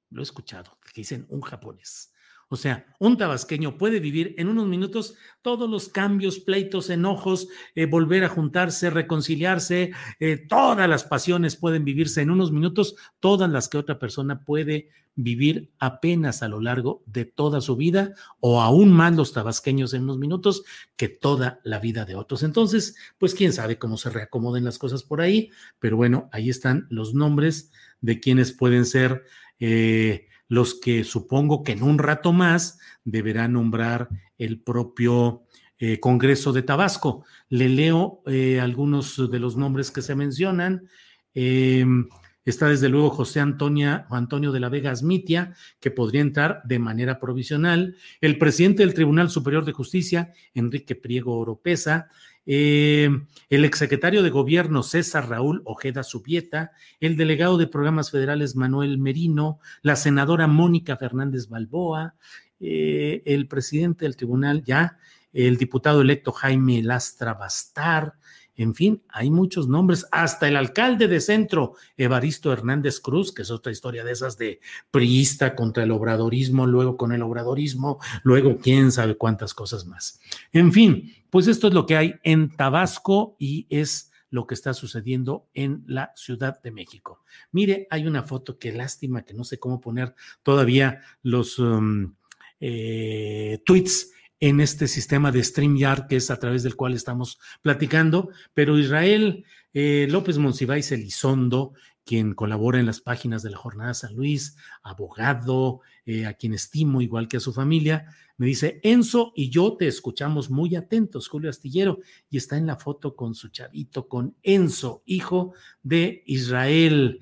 Lo 0.10 0.22
he 0.22 0.24
escuchado, 0.24 0.78
que 0.84 1.02
dicen 1.02 1.26
un 1.30 1.42
japonés. 1.42 2.12
O 2.52 2.56
sea, 2.56 2.88
un 3.00 3.16
tabasqueño 3.16 3.78
puede 3.78 4.00
vivir 4.00 4.34
en 4.40 4.50
unos 4.50 4.66
minutos 4.66 5.14
todos 5.44 5.70
los 5.70 5.88
cambios, 5.88 6.40
pleitos, 6.40 6.90
enojos, 6.90 7.48
eh, 7.76 7.86
volver 7.86 8.24
a 8.24 8.30
juntarse, 8.30 8.90
reconciliarse, 8.90 9.92
eh, 10.20 10.38
todas 10.50 10.90
las 10.90 11.04
pasiones 11.04 11.56
pueden 11.56 11.86
vivirse 11.86 12.22
en 12.22 12.32
unos 12.32 12.52
minutos, 12.52 12.96
todas 13.20 13.52
las 13.52 13.70
que 13.70 13.78
otra 13.78 14.00
persona 14.00 14.44
puede 14.44 14.90
vivir 15.14 15.72
apenas 15.78 16.42
a 16.42 16.48
lo 16.48 16.60
largo 16.60 17.04
de 17.06 17.26
toda 17.26 17.62
su 17.62 17.76
vida, 17.76 18.14
o 18.40 18.62
aún 18.62 18.92
más 18.92 19.16
los 19.16 19.32
tabasqueños 19.32 19.94
en 19.94 20.04
unos 20.04 20.18
minutos 20.18 20.64
que 20.96 21.08
toda 21.08 21.60
la 21.64 21.78
vida 21.78 22.06
de 22.06 22.16
otros. 22.16 22.42
Entonces, 22.42 22.96
pues 23.20 23.36
quién 23.36 23.54
sabe 23.54 23.78
cómo 23.78 23.98
se 23.98 24.10
reacomoden 24.10 24.64
las 24.64 24.80
cosas 24.80 25.04
por 25.04 25.22
ahí, 25.22 25.52
pero 25.78 25.98
bueno, 25.98 26.30
ahí 26.32 26.50
están 26.50 26.88
los 26.90 27.14
nombres 27.14 27.72
de 28.02 28.20
quienes 28.20 28.54
pueden 28.54 28.86
ser. 28.86 29.26
Eh, 29.60 30.29
los 30.50 30.76
que 30.76 31.06
supongo 31.06 31.64
que 31.64 31.72
en 31.72 31.84
un 31.84 32.00
rato 32.00 32.34
más 32.34 32.80
deberá 33.06 33.48
nombrar 33.48 34.10
el 34.38 34.60
propio 34.60 35.44
eh, 35.78 36.00
Congreso 36.02 36.52
de 36.52 36.64
Tabasco. 36.64 37.24
Le 37.48 37.70
leo 37.70 38.22
eh, 38.26 38.60
algunos 38.60 39.32
de 39.32 39.40
los 39.40 39.56
nombres 39.56 39.92
que 39.92 40.02
se 40.02 40.16
mencionan. 40.16 40.90
Em, 41.34 42.10
está 42.44 42.68
desde 42.68 42.90
luego 42.90 43.12
José 43.12 43.40
Antonia, 43.40 44.08
Antonio 44.10 44.52
de 44.52 44.60
la 44.60 44.70
Vega 44.70 44.92
Asmitia, 44.92 45.54
que 45.80 45.92
podría 45.92 46.22
entrar 46.22 46.62
de 46.66 46.80
manera 46.80 47.20
provisional. 47.20 47.96
El 48.20 48.38
presidente 48.40 48.84
del 48.84 48.96
Tribunal 48.96 49.30
Superior 49.30 49.64
de 49.64 49.72
Justicia, 49.72 50.34
Enrique 50.54 50.96
Priego 50.96 51.38
Oropesa. 51.38 52.10
Eh, 52.52 53.12
el 53.52 53.64
exsecretario 53.64 54.24
de 54.24 54.32
Gobierno 54.32 54.82
César 54.82 55.30
Raúl 55.30 55.62
Ojeda 55.66 56.02
Subieta, 56.02 56.72
el 57.00 57.16
delegado 57.16 57.60
de 57.60 57.68
programas 57.68 58.10
federales 58.10 58.56
Manuel 58.56 58.98
Merino, 58.98 59.60
la 59.84 59.96
senadora 59.96 60.48
Mónica 60.48 60.98
Fernández 60.98 61.48
Balboa, 61.48 62.16
eh, 62.60 63.22
el 63.28 63.48
presidente 63.48 64.06
del 64.06 64.16
tribunal 64.16 64.64
ya, 64.64 64.98
el 65.32 65.58
diputado 65.58 66.02
electo 66.02 66.32
Jaime 66.32 66.82
Lastra 66.82 67.36
Bastar, 67.36 68.16
en 68.60 68.76
fin, 68.76 69.02
hay 69.08 69.32
muchos 69.32 69.70
nombres, 69.70 70.06
hasta 70.12 70.50
el 70.50 70.58
alcalde 70.58 71.08
de 71.08 71.22
centro, 71.22 71.76
Evaristo 71.96 72.52
Hernández 72.52 73.00
Cruz, 73.00 73.34
que 73.34 73.44
es 73.44 73.52
otra 73.52 73.72
historia 73.72 74.04
de 74.04 74.12
esas 74.12 74.38
de 74.38 74.60
priista 74.92 75.56
contra 75.56 75.84
el 75.84 75.92
obradorismo, 75.92 76.68
luego 76.68 76.98
con 76.98 77.14
el 77.14 77.22
obradorismo, 77.22 78.00
luego 78.24 78.58
quién 78.58 78.92
sabe 78.92 79.16
cuántas 79.16 79.54
cosas 79.54 79.86
más. 79.86 80.20
En 80.52 80.74
fin, 80.74 81.14
pues 81.30 81.48
esto 81.48 81.70
es 81.70 81.74
lo 81.74 81.86
que 81.86 81.96
hay 81.96 82.16
en 82.24 82.50
Tabasco 82.50 83.38
y 83.40 83.66
es 83.70 84.12
lo 84.30 84.46
que 84.46 84.56
está 84.56 84.74
sucediendo 84.74 85.48
en 85.54 85.86
la 85.88 86.12
Ciudad 86.18 86.62
de 86.62 86.72
México. 86.72 87.24
Mire, 87.54 87.88
hay 87.90 88.08
una 88.08 88.24
foto, 88.24 88.60
qué 88.60 88.74
lástima 88.74 89.22
que 89.22 89.34
no 89.34 89.46
sé 89.46 89.58
cómo 89.58 89.80
poner 89.80 90.16
todavía 90.44 91.00
los 91.24 91.60
um, 91.60 92.14
eh, 92.60 93.62
tweets 93.66 94.12
en 94.40 94.62
este 94.62 94.88
sistema 94.88 95.32
de 95.32 95.44
StreamYard, 95.44 96.08
que 96.08 96.16
es 96.16 96.32
a 96.32 96.40
través 96.40 96.64
del 96.64 96.76
cual 96.76 96.94
estamos 96.94 97.40
platicando, 97.62 98.30
pero 98.54 98.78
Israel 98.78 99.46
eh, 99.74 100.08
López 100.10 100.38
Monsiváis 100.38 100.92
Elizondo, 100.92 101.74
quien 102.06 102.34
colabora 102.34 102.80
en 102.80 102.86
las 102.86 103.02
páginas 103.02 103.44
de 103.44 103.52
la 103.52 103.58
Jornada 103.58 103.94
San 103.94 104.16
Luis, 104.16 104.56
abogado, 104.82 105.82
eh, 106.06 106.26
a 106.26 106.34
quien 106.34 106.54
estimo 106.54 107.02
igual 107.02 107.28
que 107.28 107.38
a 107.38 107.42
su 107.42 107.54
familia, 107.54 108.06
me 108.38 108.48
dice, 108.48 108.80
Enzo 108.84 109.34
y 109.36 109.50
yo 109.50 109.76
te 109.78 109.86
escuchamos 109.88 110.50
muy 110.50 110.76
atentos, 110.76 111.28
Julio 111.28 111.50
Astillero, 111.50 112.00
y 112.30 112.38
está 112.38 112.58
en 112.58 112.68
la 112.68 112.78
foto 112.78 113.16
con 113.16 113.36
su 113.36 113.50
chavito, 113.50 114.08
con 114.08 114.36
Enzo, 114.42 115.04
hijo 115.06 115.54
de 115.84 116.24
Israel, 116.26 117.20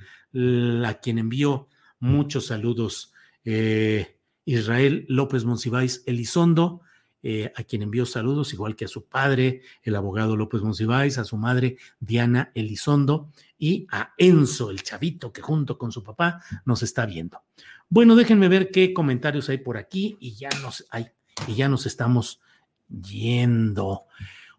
a 0.85 0.93
quien 1.01 1.17
envió 1.17 1.67
muchos 1.99 2.45
saludos. 2.45 3.13
Eh, 3.43 4.19
Israel 4.45 5.05
López 5.09 5.43
Monsiváis 5.43 6.03
Elizondo, 6.05 6.81
eh, 7.29 7.51
a 7.57 7.63
quien 7.63 7.81
envió 7.81 8.05
saludos, 8.05 8.53
igual 8.53 8.77
que 8.77 8.85
a 8.85 8.87
su 8.87 9.03
padre, 9.03 9.61
el 9.83 9.97
abogado 9.97 10.37
López 10.37 10.61
Monsiváis, 10.61 11.17
a 11.17 11.25
su 11.25 11.35
madre 11.35 11.75
Diana 11.99 12.53
Elizondo 12.55 13.33
y 13.59 13.85
a 13.91 14.13
Enzo, 14.17 14.71
el 14.71 14.81
chavito 14.81 15.33
que 15.33 15.41
junto 15.41 15.77
con 15.77 15.91
su 15.91 16.05
papá 16.05 16.41
nos 16.63 16.83
está 16.83 17.05
viendo. 17.05 17.41
Bueno, 17.89 18.15
déjenme 18.15 18.47
ver 18.47 18.71
qué 18.71 18.93
comentarios 18.93 19.49
hay 19.49 19.57
por 19.57 19.75
aquí 19.75 20.15
y 20.21 20.35
ya 20.35 20.47
nos, 20.61 20.85
hay, 20.89 21.07
y 21.49 21.55
ya 21.55 21.67
nos 21.67 21.85
estamos 21.85 22.39
yendo. 22.87 24.05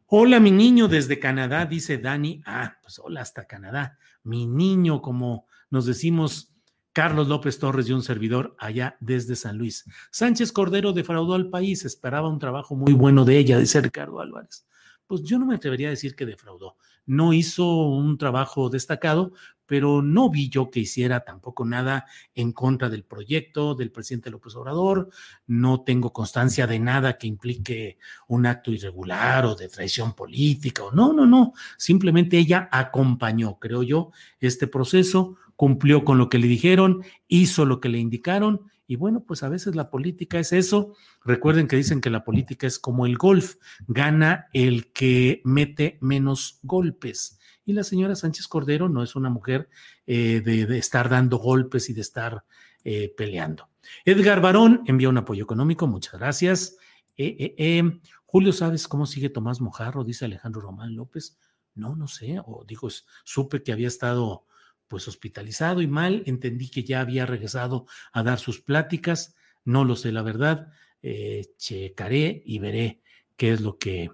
Hola, 0.04 0.38
mi 0.38 0.50
niño 0.50 0.88
desde 0.88 1.18
Canadá, 1.18 1.64
dice 1.64 1.96
Dani. 1.96 2.42
Ah, 2.44 2.76
pues 2.82 2.98
hola 2.98 3.22
hasta 3.22 3.46
Canadá. 3.46 3.96
Mi 4.24 4.46
niño, 4.46 5.00
como 5.00 5.46
nos 5.70 5.86
decimos 5.86 6.52
Carlos 6.92 7.28
López 7.28 7.58
Torres 7.58 7.88
y 7.88 7.92
un 7.92 8.02
servidor 8.02 8.56
allá 8.58 8.96
desde 9.00 9.36
San 9.36 9.58
Luis. 9.58 9.84
Sánchez 10.10 10.52
Cordero 10.52 10.92
defraudó 10.92 11.34
al 11.34 11.50
país, 11.50 11.84
esperaba 11.84 12.28
un 12.28 12.38
trabajo 12.38 12.74
muy 12.74 12.92
bueno 12.92 13.24
de 13.24 13.38
ella, 13.38 13.58
dice 13.58 13.80
Ricardo 13.80 14.20
Álvarez. 14.20 14.66
Pues 15.06 15.22
yo 15.22 15.38
no 15.38 15.46
me 15.46 15.54
atrevería 15.54 15.88
a 15.88 15.90
decir 15.90 16.14
que 16.14 16.26
defraudó. 16.26 16.76
No 17.06 17.32
hizo 17.32 17.66
un 17.88 18.18
trabajo 18.18 18.68
destacado, 18.68 19.32
pero 19.64 20.02
no 20.02 20.28
vi 20.30 20.50
yo 20.50 20.70
que 20.70 20.80
hiciera 20.80 21.20
tampoco 21.20 21.64
nada 21.64 22.06
en 22.34 22.52
contra 22.52 22.90
del 22.90 23.04
proyecto 23.04 23.74
del 23.74 23.90
presidente 23.90 24.30
López 24.30 24.54
Obrador. 24.56 25.08
No 25.46 25.82
tengo 25.82 26.12
constancia 26.12 26.66
de 26.66 26.78
nada 26.78 27.16
que 27.16 27.26
implique 27.26 27.98
un 28.28 28.44
acto 28.44 28.70
irregular 28.70 29.46
o 29.46 29.54
de 29.54 29.68
traición 29.68 30.14
política. 30.14 30.84
O 30.84 30.92
no, 30.92 31.12
no, 31.12 31.26
no. 31.26 31.52
Simplemente 31.76 32.38
ella 32.38 32.68
acompañó, 32.70 33.58
creo 33.58 33.82
yo, 33.82 34.10
este 34.40 34.66
proceso 34.66 35.36
cumplió 35.58 36.04
con 36.04 36.18
lo 36.18 36.28
que 36.28 36.38
le 36.38 36.46
dijeron, 36.46 37.02
hizo 37.26 37.66
lo 37.66 37.80
que 37.80 37.88
le 37.88 37.98
indicaron 37.98 38.70
y 38.86 38.94
bueno, 38.94 39.24
pues 39.24 39.42
a 39.42 39.48
veces 39.48 39.74
la 39.74 39.90
política 39.90 40.38
es 40.38 40.52
eso. 40.52 40.94
Recuerden 41.24 41.66
que 41.66 41.74
dicen 41.74 42.00
que 42.00 42.10
la 42.10 42.22
política 42.22 42.68
es 42.68 42.78
como 42.78 43.06
el 43.06 43.18
golf, 43.18 43.56
gana 43.88 44.46
el 44.52 44.92
que 44.92 45.42
mete 45.44 45.98
menos 46.00 46.60
golpes. 46.62 47.40
Y 47.66 47.72
la 47.72 47.82
señora 47.82 48.14
Sánchez 48.14 48.46
Cordero 48.46 48.88
no 48.88 49.02
es 49.02 49.16
una 49.16 49.30
mujer 49.30 49.68
eh, 50.06 50.40
de, 50.42 50.78
estar 50.78 51.08
dando 51.08 51.38
golpes 51.38 51.90
y 51.90 51.92
de 51.92 52.02
estar 52.02 52.44
eh, 52.84 53.12
peleando. 53.16 53.68
Edgar 54.04 54.40
Barón 54.40 54.84
envía 54.86 55.08
un 55.08 55.18
apoyo 55.18 55.42
económico, 55.42 55.88
muchas 55.88 56.20
gracias. 56.20 56.76
Eh, 57.16 57.82
Julio, 58.26 58.52
¿sabes 58.52 58.86
cómo 58.86 59.06
sigue 59.06 59.28
Tomás 59.28 59.60
Mojarro? 59.60 60.04
Dice 60.04 60.24
Alejandro 60.24 60.60
Román 60.60 60.94
López. 60.94 61.36
No, 61.74 61.96
no 61.96 62.06
sé, 62.06 62.40
o 62.46 62.64
dijo, 62.64 62.88
supe 63.24 63.64
que 63.64 63.72
había 63.72 63.88
estado 63.88 64.46
pues 64.88 65.06
hospitalizado 65.06 65.82
y 65.82 65.86
mal, 65.86 66.22
entendí 66.26 66.70
que 66.70 66.84
ya 66.84 67.00
había 67.00 67.26
regresado 67.26 67.86
a 68.12 68.22
dar 68.22 68.38
sus 68.38 68.60
pláticas, 68.60 69.34
no 69.64 69.84
lo 69.84 69.96
sé, 69.96 70.12
la 70.12 70.22
verdad, 70.22 70.72
eh, 71.02 71.46
checaré 71.56 72.42
y 72.44 72.58
veré 72.58 73.02
qué 73.36 73.52
es 73.52 73.60
lo 73.60 73.78
que, 73.78 74.10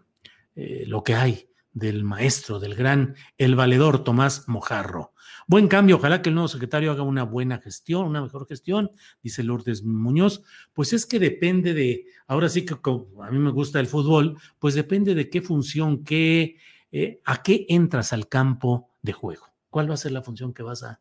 eh, 0.56 0.84
lo 0.87 1.02
que 1.02 1.14
hay 1.14 1.48
del 1.72 2.04
maestro, 2.04 2.60
del 2.60 2.74
gran, 2.74 3.16
el 3.37 3.56
valedor 3.56 4.04
Tomás 4.04 4.48
Mojarro. 4.48 5.12
Buen 5.46 5.68
cambio, 5.68 5.96
ojalá 5.96 6.22
que 6.22 6.30
el 6.30 6.34
nuevo 6.34 6.48
secretario 6.48 6.90
haga 6.90 7.02
una 7.02 7.24
buena 7.24 7.58
gestión, 7.58 8.06
una 8.06 8.22
mejor 8.22 8.46
gestión, 8.46 8.90
dice 9.22 9.42
Lourdes 9.42 9.82
Muñoz. 9.82 10.42
Pues 10.72 10.92
es 10.92 11.04
que 11.04 11.18
depende 11.18 11.74
de, 11.74 12.06
ahora 12.26 12.48
sí 12.48 12.64
que 12.64 12.74
a 12.74 13.30
mí 13.30 13.38
me 13.38 13.50
gusta 13.50 13.80
el 13.80 13.87
fútbol, 13.87 14.38
pues 14.58 14.74
depende 14.74 15.14
de 15.14 15.28
qué 15.28 15.42
función, 15.42 16.04
qué, 16.04 16.56
eh, 16.92 17.20
a 17.24 17.42
qué 17.42 17.66
entras 17.68 18.12
al 18.12 18.28
campo 18.28 18.90
de 19.02 19.12
juego, 19.12 19.52
cuál 19.74 19.90
va 19.90 19.94
a 19.94 19.96
ser 19.96 20.12
la 20.12 20.22
función 20.22 20.54
que 20.54 20.62
vas 20.62 20.84
a, 20.84 21.00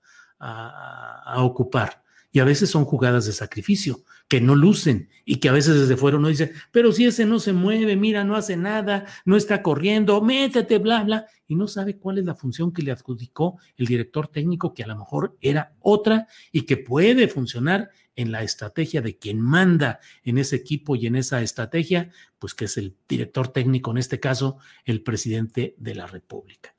ocupar 1.37 2.03
y 2.31 2.39
a 2.39 2.43
veces 2.43 2.71
son 2.71 2.85
jugadas 2.85 3.27
de 3.27 3.31
sacrificio 3.31 4.01
que 4.27 4.41
no 4.41 4.55
lucen 4.55 5.09
y 5.25 5.35
que 5.35 5.47
a 5.47 5.51
veces 5.51 5.79
desde 5.79 5.95
fuera 5.95 6.17
uno 6.17 6.27
dice, 6.27 6.53
pero 6.71 6.91
si 6.91 7.05
ese 7.05 7.23
no 7.27 7.39
se 7.39 7.53
mueve, 7.53 7.95
mira, 7.95 8.23
no 8.23 8.35
hace 8.35 8.57
nada, 8.57 9.05
no 9.25 9.37
está 9.37 9.61
corriendo, 9.61 10.19
métete, 10.21 10.79
bla, 10.79 11.03
bla, 11.03 11.27
y 11.47 11.53
no 11.53 11.67
sabe 11.67 11.97
cuál 11.97 12.17
es 12.17 12.25
la 12.25 12.33
función 12.33 12.73
que 12.73 12.81
le 12.81 12.91
adjudicó 12.91 13.59
el 13.77 13.85
director 13.85 14.27
técnico, 14.27 14.73
que 14.73 14.83
a 14.83 14.87
lo 14.87 14.97
mejor 14.97 15.37
era 15.39 15.75
otra 15.79 16.27
y 16.51 16.63
que 16.63 16.77
puede 16.77 17.27
funcionar 17.27 17.91
en 18.15 18.31
la 18.31 18.41
estrategia 18.41 19.03
de 19.03 19.19
quien 19.19 19.39
manda 19.39 19.99
en 20.23 20.39
ese 20.39 20.55
equipo 20.55 20.95
y 20.95 21.05
en 21.05 21.15
esa 21.15 21.43
estrategia, 21.43 22.11
pues 22.39 22.55
que 22.55 22.65
es 22.65 22.77
el 22.77 22.95
director 23.07 23.49
técnico, 23.49 23.91
en 23.91 23.99
este 23.99 24.19
caso, 24.19 24.57
el 24.83 25.03
presidente 25.03 25.75
de 25.77 25.93
la 25.93 26.07
República. 26.07 26.75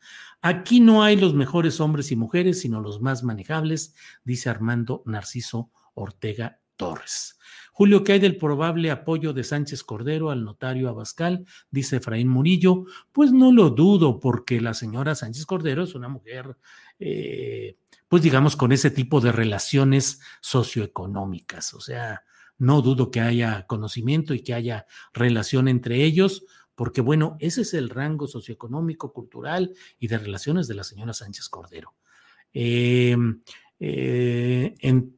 Aquí 0.47 0.79
no 0.79 1.03
hay 1.03 1.17
los 1.17 1.33
mejores 1.33 1.81
hombres 1.81 2.13
y 2.13 2.17
mujeres, 2.17 2.61
sino 2.61 2.79
los 2.79 3.01
más 3.01 3.23
manejables, 3.23 3.95
dice 4.25 4.51
Armando 4.51 5.03
Narciso 5.07 5.71
Ortega 5.95 6.61
Torres. 6.77 7.39
Julio, 7.73 8.05
¿qué 8.05 8.13
hay 8.13 8.19
del 8.19 8.37
probable 8.37 8.91
apoyo 8.91 9.33
de 9.33 9.43
Sánchez 9.43 9.83
Cordero 9.83 10.29
al 10.31 10.45
notario 10.45 10.91
Abascal? 10.91 11.47
Dice 11.71 11.97
Efraín 11.97 12.29
Murillo. 12.29 12.85
Pues 13.11 13.33
no 13.33 13.53
lo 13.53 13.71
dudo, 13.71 14.21
porque 14.21 14.61
la 14.61 14.75
señora 14.75 15.15
Sánchez 15.15 15.47
Cordero 15.47 15.83
es 15.83 15.95
una 15.95 16.09
mujer, 16.09 16.59
eh, 16.99 17.79
pues 18.07 18.23
digamos, 18.23 18.55
con 18.55 18.71
ese 18.73 18.91
tipo 18.91 19.23
de 19.23 19.33
relaciones 19.33 20.21
socioeconómicas. 20.43 21.73
O 21.73 21.81
sea, 21.81 22.23
no 22.59 22.83
dudo 22.83 23.11
que 23.11 23.23
haya 23.23 23.67
conocimiento 23.67 24.35
y 24.35 24.43
que 24.43 24.53
haya 24.53 24.85
relación 25.15 25.69
entre 25.69 26.05
ellos 26.05 26.45
porque 26.75 27.01
bueno, 27.01 27.37
ese 27.41 27.63
es 27.63 27.75
el 27.75 27.91
rango 27.91 28.27
socioeconómico, 28.27 29.13
cultural 29.13 29.75
y 29.99 30.09
de 30.09 30.19
relaciones 30.19 30.67
de 30.67 30.75
la 30.75 30.85
señora 30.85 31.13
Sánchez 31.13 31.49
Cordero. 31.49 31.95
Em, 32.53 33.43
eh, 33.79 34.75
en 34.81 35.17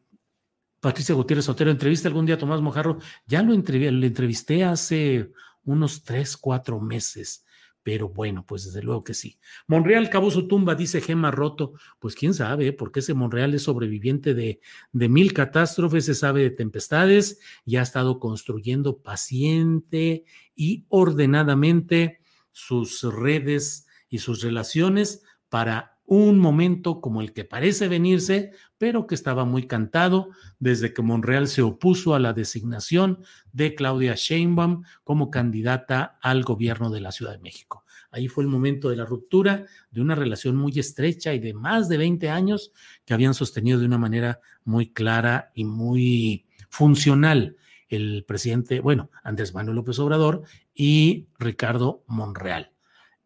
Patricia 0.80 1.14
Gutiérrez 1.14 1.48
Otero, 1.48 1.70
entrevista 1.70 2.08
algún 2.08 2.26
día 2.26 2.34
a 2.34 2.38
Tomás 2.38 2.60
Mojarro, 2.60 2.98
ya 3.26 3.42
lo, 3.42 3.52
lo 3.52 4.06
entrevisté 4.06 4.64
hace 4.64 5.30
unos 5.64 6.04
tres, 6.04 6.36
cuatro 6.36 6.80
meses 6.80 7.45
pero 7.87 8.09
bueno, 8.09 8.44
pues 8.44 8.64
desde 8.64 8.83
luego 8.83 9.05
que 9.05 9.14
sí. 9.14 9.38
Monreal 9.68 10.11
cavó 10.11 10.33
su 10.33 10.49
tumba, 10.49 10.75
dice 10.75 11.01
Gema 11.01 11.31
Roto. 11.31 11.75
Pues 12.01 12.16
quién 12.16 12.35
sabe, 12.35 12.72
porque 12.72 12.99
ese 12.99 13.14
Monreal 13.14 13.55
es 13.55 13.62
sobreviviente 13.62 14.35
de, 14.35 14.61
de 14.90 15.09
mil 15.09 15.33
catástrofes, 15.33 16.07
se 16.07 16.16
sabe 16.16 16.42
de 16.42 16.51
tempestades 16.51 17.38
y 17.64 17.77
ha 17.77 17.83
estado 17.83 18.18
construyendo 18.18 18.99
paciente 18.99 20.25
y 20.57 20.85
ordenadamente 20.88 22.18
sus 22.51 23.05
redes 23.05 23.87
y 24.09 24.18
sus 24.18 24.42
relaciones 24.42 25.22
para 25.49 25.95
un 26.06 26.38
momento 26.38 27.00
como 27.00 27.20
el 27.20 27.32
que 27.32 27.44
parece 27.44 27.88
venirse, 27.88 28.52
pero 28.78 29.06
que 29.06 29.14
estaba 29.14 29.44
muy 29.44 29.66
cantado 29.66 30.30
desde 30.58 30.92
que 30.92 31.02
Monreal 31.02 31.48
se 31.48 31.62
opuso 31.62 32.14
a 32.14 32.20
la 32.20 32.32
designación 32.32 33.22
de 33.52 33.74
Claudia 33.74 34.14
Sheinbaum 34.16 34.84
como 35.04 35.30
candidata 35.30 36.18
al 36.22 36.44
gobierno 36.44 36.90
de 36.90 37.00
la 37.00 37.12
Ciudad 37.12 37.32
de 37.32 37.38
México. 37.38 37.84
Ahí 38.10 38.28
fue 38.28 38.44
el 38.44 38.50
momento 38.50 38.88
de 38.88 38.96
la 38.96 39.04
ruptura 39.04 39.66
de 39.90 40.00
una 40.00 40.14
relación 40.14 40.56
muy 40.56 40.78
estrecha 40.78 41.34
y 41.34 41.38
de 41.38 41.54
más 41.54 41.88
de 41.88 41.98
20 41.98 42.30
años 42.30 42.72
que 43.04 43.12
habían 43.12 43.34
sostenido 43.34 43.78
de 43.78 43.86
una 43.86 43.98
manera 43.98 44.40
muy 44.64 44.92
clara 44.92 45.50
y 45.54 45.64
muy 45.64 46.46
funcional 46.68 47.56
el 47.88 48.24
presidente, 48.26 48.80
bueno, 48.80 49.10
Andrés 49.22 49.54
Manuel 49.54 49.76
López 49.76 49.98
Obrador 49.98 50.42
y 50.74 51.28
Ricardo 51.38 52.04
Monreal. 52.06 52.72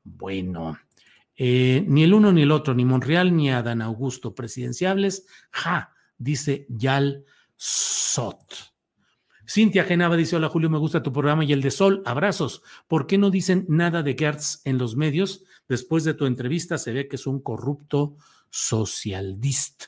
Bueno, 0.05 0.79
eh, 1.43 1.87
ni 1.89 2.03
el 2.03 2.13
uno 2.13 2.33
ni 2.33 2.43
el 2.43 2.51
otro, 2.51 2.75
ni 2.75 2.85
Monreal 2.85 3.35
ni 3.35 3.51
Adán 3.51 3.81
Augusto 3.81 4.35
presidenciables, 4.35 5.25
ja, 5.51 5.95
dice 6.19 6.67
Yal 6.69 7.25
Sot. 7.57 8.75
Cintia 9.49 9.85
Genava 9.85 10.19
dice: 10.19 10.37
Hola 10.37 10.51
Julio, 10.51 10.69
me 10.69 10.77
gusta 10.77 11.03
tu 11.03 11.15
programa 11.15 11.43
y 11.43 11.55
el 11.55 11.63
de 11.63 11.71
Sol, 11.71 12.03
abrazos. 12.05 12.63
¿Por 12.87 13.07
qué 13.07 13.17
no 13.17 13.31
dicen 13.31 13.65
nada 13.71 14.03
de 14.03 14.17
Gertz 14.19 14.61
en 14.67 14.77
los 14.77 14.97
medios? 14.97 15.43
Después 15.67 16.05
de 16.05 16.13
tu 16.13 16.27
entrevista 16.27 16.77
se 16.77 16.93
ve 16.93 17.09
que 17.09 17.17
es 17.17 17.27
un 17.27 17.41
corrupto 17.41 18.17
socialdista. 18.51 19.87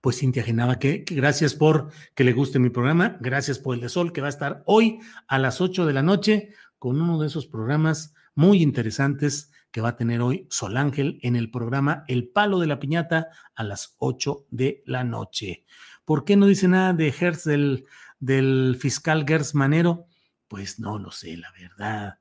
Pues 0.00 0.20
Cintia 0.20 0.44
Genava, 0.44 0.78
que, 0.78 1.04
gracias 1.10 1.54
por 1.54 1.90
que 2.14 2.22
le 2.22 2.34
guste 2.34 2.60
mi 2.60 2.70
programa, 2.70 3.18
gracias 3.20 3.58
por 3.58 3.74
el 3.74 3.80
de 3.80 3.88
Sol, 3.88 4.12
que 4.12 4.20
va 4.20 4.28
a 4.28 4.30
estar 4.30 4.62
hoy 4.64 5.00
a 5.26 5.40
las 5.40 5.60
8 5.60 5.86
de 5.86 5.92
la 5.92 6.04
noche 6.04 6.50
con 6.78 7.00
uno 7.00 7.20
de 7.20 7.26
esos 7.26 7.48
programas 7.48 8.14
muy 8.36 8.62
interesantes 8.62 9.50
que 9.70 9.80
va 9.80 9.90
a 9.90 9.96
tener 9.96 10.20
hoy 10.20 10.46
Sol 10.50 10.76
Ángel 10.76 11.18
en 11.22 11.36
el 11.36 11.50
programa 11.50 12.04
El 12.08 12.28
Palo 12.28 12.58
de 12.58 12.66
la 12.66 12.78
Piñata 12.78 13.28
a 13.54 13.64
las 13.64 13.96
8 13.98 14.46
de 14.50 14.82
la 14.86 15.04
noche. 15.04 15.64
¿Por 16.04 16.24
qué 16.24 16.36
no 16.36 16.46
dice 16.46 16.68
nada 16.68 16.92
de 16.92 17.08
Hertz 17.08 17.44
del, 17.44 18.76
fiscal 18.80 19.24
Gers 19.26 19.54
Manero? 19.54 20.06
Pues 20.48 20.80
no 20.80 20.98
lo 20.98 21.10
sé, 21.10 21.36
la 21.36 21.52
verdad. 21.52 22.18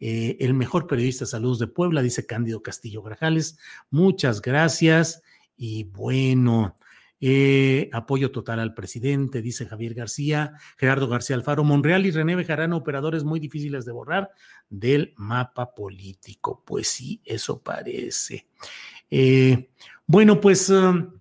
Eh, 0.00 0.36
el 0.40 0.52
mejor 0.52 0.86
periodista 0.86 1.24
de 1.24 1.30
salud 1.30 1.58
de 1.58 1.66
Puebla, 1.66 2.02
dice 2.02 2.26
Cándido 2.26 2.62
Castillo 2.62 3.02
Grajales. 3.02 3.58
Muchas 3.90 4.42
gracias. 4.42 5.22
Y 5.56 5.84
bueno, 5.84 6.76
eh, 7.22 7.88
apoyo 7.92 8.32
total 8.32 8.60
al 8.60 8.74
presidente, 8.74 9.40
dice 9.40 9.64
Javier 9.64 9.94
García, 9.94 10.54
Gerardo 10.76 11.08
García 11.08 11.36
Alfaro, 11.36 11.64
Monreal 11.64 12.04
y 12.04 12.10
René 12.10 12.36
Bejarano, 12.36 12.76
operadores 12.76 13.24
muy 13.24 13.40
difíciles 13.40 13.86
de 13.86 13.92
borrar 13.92 14.32
del 14.68 15.14
mapa 15.16 15.74
político. 15.74 16.62
Pues 16.66 16.88
sí, 16.88 17.22
eso 17.24 17.62
parece. 17.62 18.46
Eh, 19.08 19.70
bueno, 20.06 20.40
pues 20.40 20.68
um, 20.68 21.12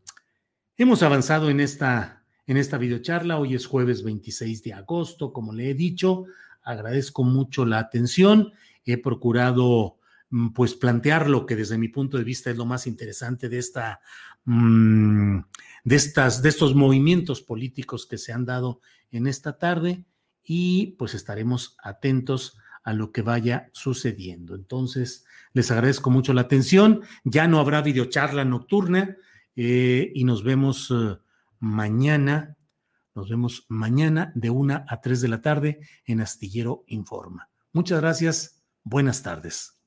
Hemos 0.81 1.03
avanzado 1.03 1.51
en 1.51 1.59
esta, 1.59 2.23
en 2.47 2.57
esta 2.57 2.79
videocharla. 2.79 3.37
Hoy 3.37 3.53
es 3.53 3.67
jueves 3.67 4.01
26 4.01 4.63
de 4.63 4.73
agosto, 4.73 5.31
como 5.31 5.53
le 5.53 5.69
he 5.69 5.73
dicho. 5.75 6.25
Agradezco 6.63 7.23
mucho 7.23 7.65
la 7.65 7.77
atención. 7.77 8.51
He 8.83 8.97
procurado 8.97 9.99
pues 10.53 10.75
plantear 10.75 11.29
lo 11.29 11.45
que 11.45 11.55
desde 11.55 11.77
mi 11.77 11.89
punto 11.89 12.17
de 12.17 12.23
vista 12.23 12.49
es 12.49 12.57
lo 12.57 12.65
más 12.65 12.87
interesante 12.87 13.49
de 13.49 13.57
esta 13.57 14.01
mm, 14.45 15.39
de 15.83 15.95
estas 15.95 16.41
de 16.41 16.49
estos 16.49 16.75
movimientos 16.75 17.41
políticos 17.41 18.05
que 18.05 18.17
se 18.17 18.31
han 18.31 18.45
dado 18.45 18.81
en 19.11 19.27
esta 19.27 19.57
tarde 19.57 20.05
y 20.43 20.95
pues 20.97 21.13
estaremos 21.13 21.77
atentos 21.83 22.57
a 22.83 22.93
lo 22.93 23.11
que 23.11 23.21
vaya 23.21 23.69
sucediendo. 23.73 24.55
Entonces, 24.55 25.25
les 25.53 25.69
agradezco 25.69 26.09
mucho 26.09 26.33
la 26.33 26.41
atención. 26.41 27.01
Ya 27.23 27.47
no 27.47 27.59
habrá 27.59 27.81
videocharla 27.81 28.43
nocturna. 28.43 29.17
Eh, 29.55 30.11
y 30.15 30.23
nos 30.23 30.43
vemos 30.43 30.91
eh, 30.91 31.17
mañana, 31.59 32.57
nos 33.13 33.29
vemos 33.29 33.65
mañana 33.67 34.31
de 34.35 34.49
una 34.49 34.85
a 34.87 35.01
tres 35.01 35.21
de 35.21 35.27
la 35.27 35.41
tarde 35.41 35.79
en 36.05 36.21
Astillero 36.21 36.83
Informa. 36.87 37.49
Muchas 37.73 38.01
gracias, 38.01 38.63
buenas 38.83 39.23
tardes, 39.23 39.80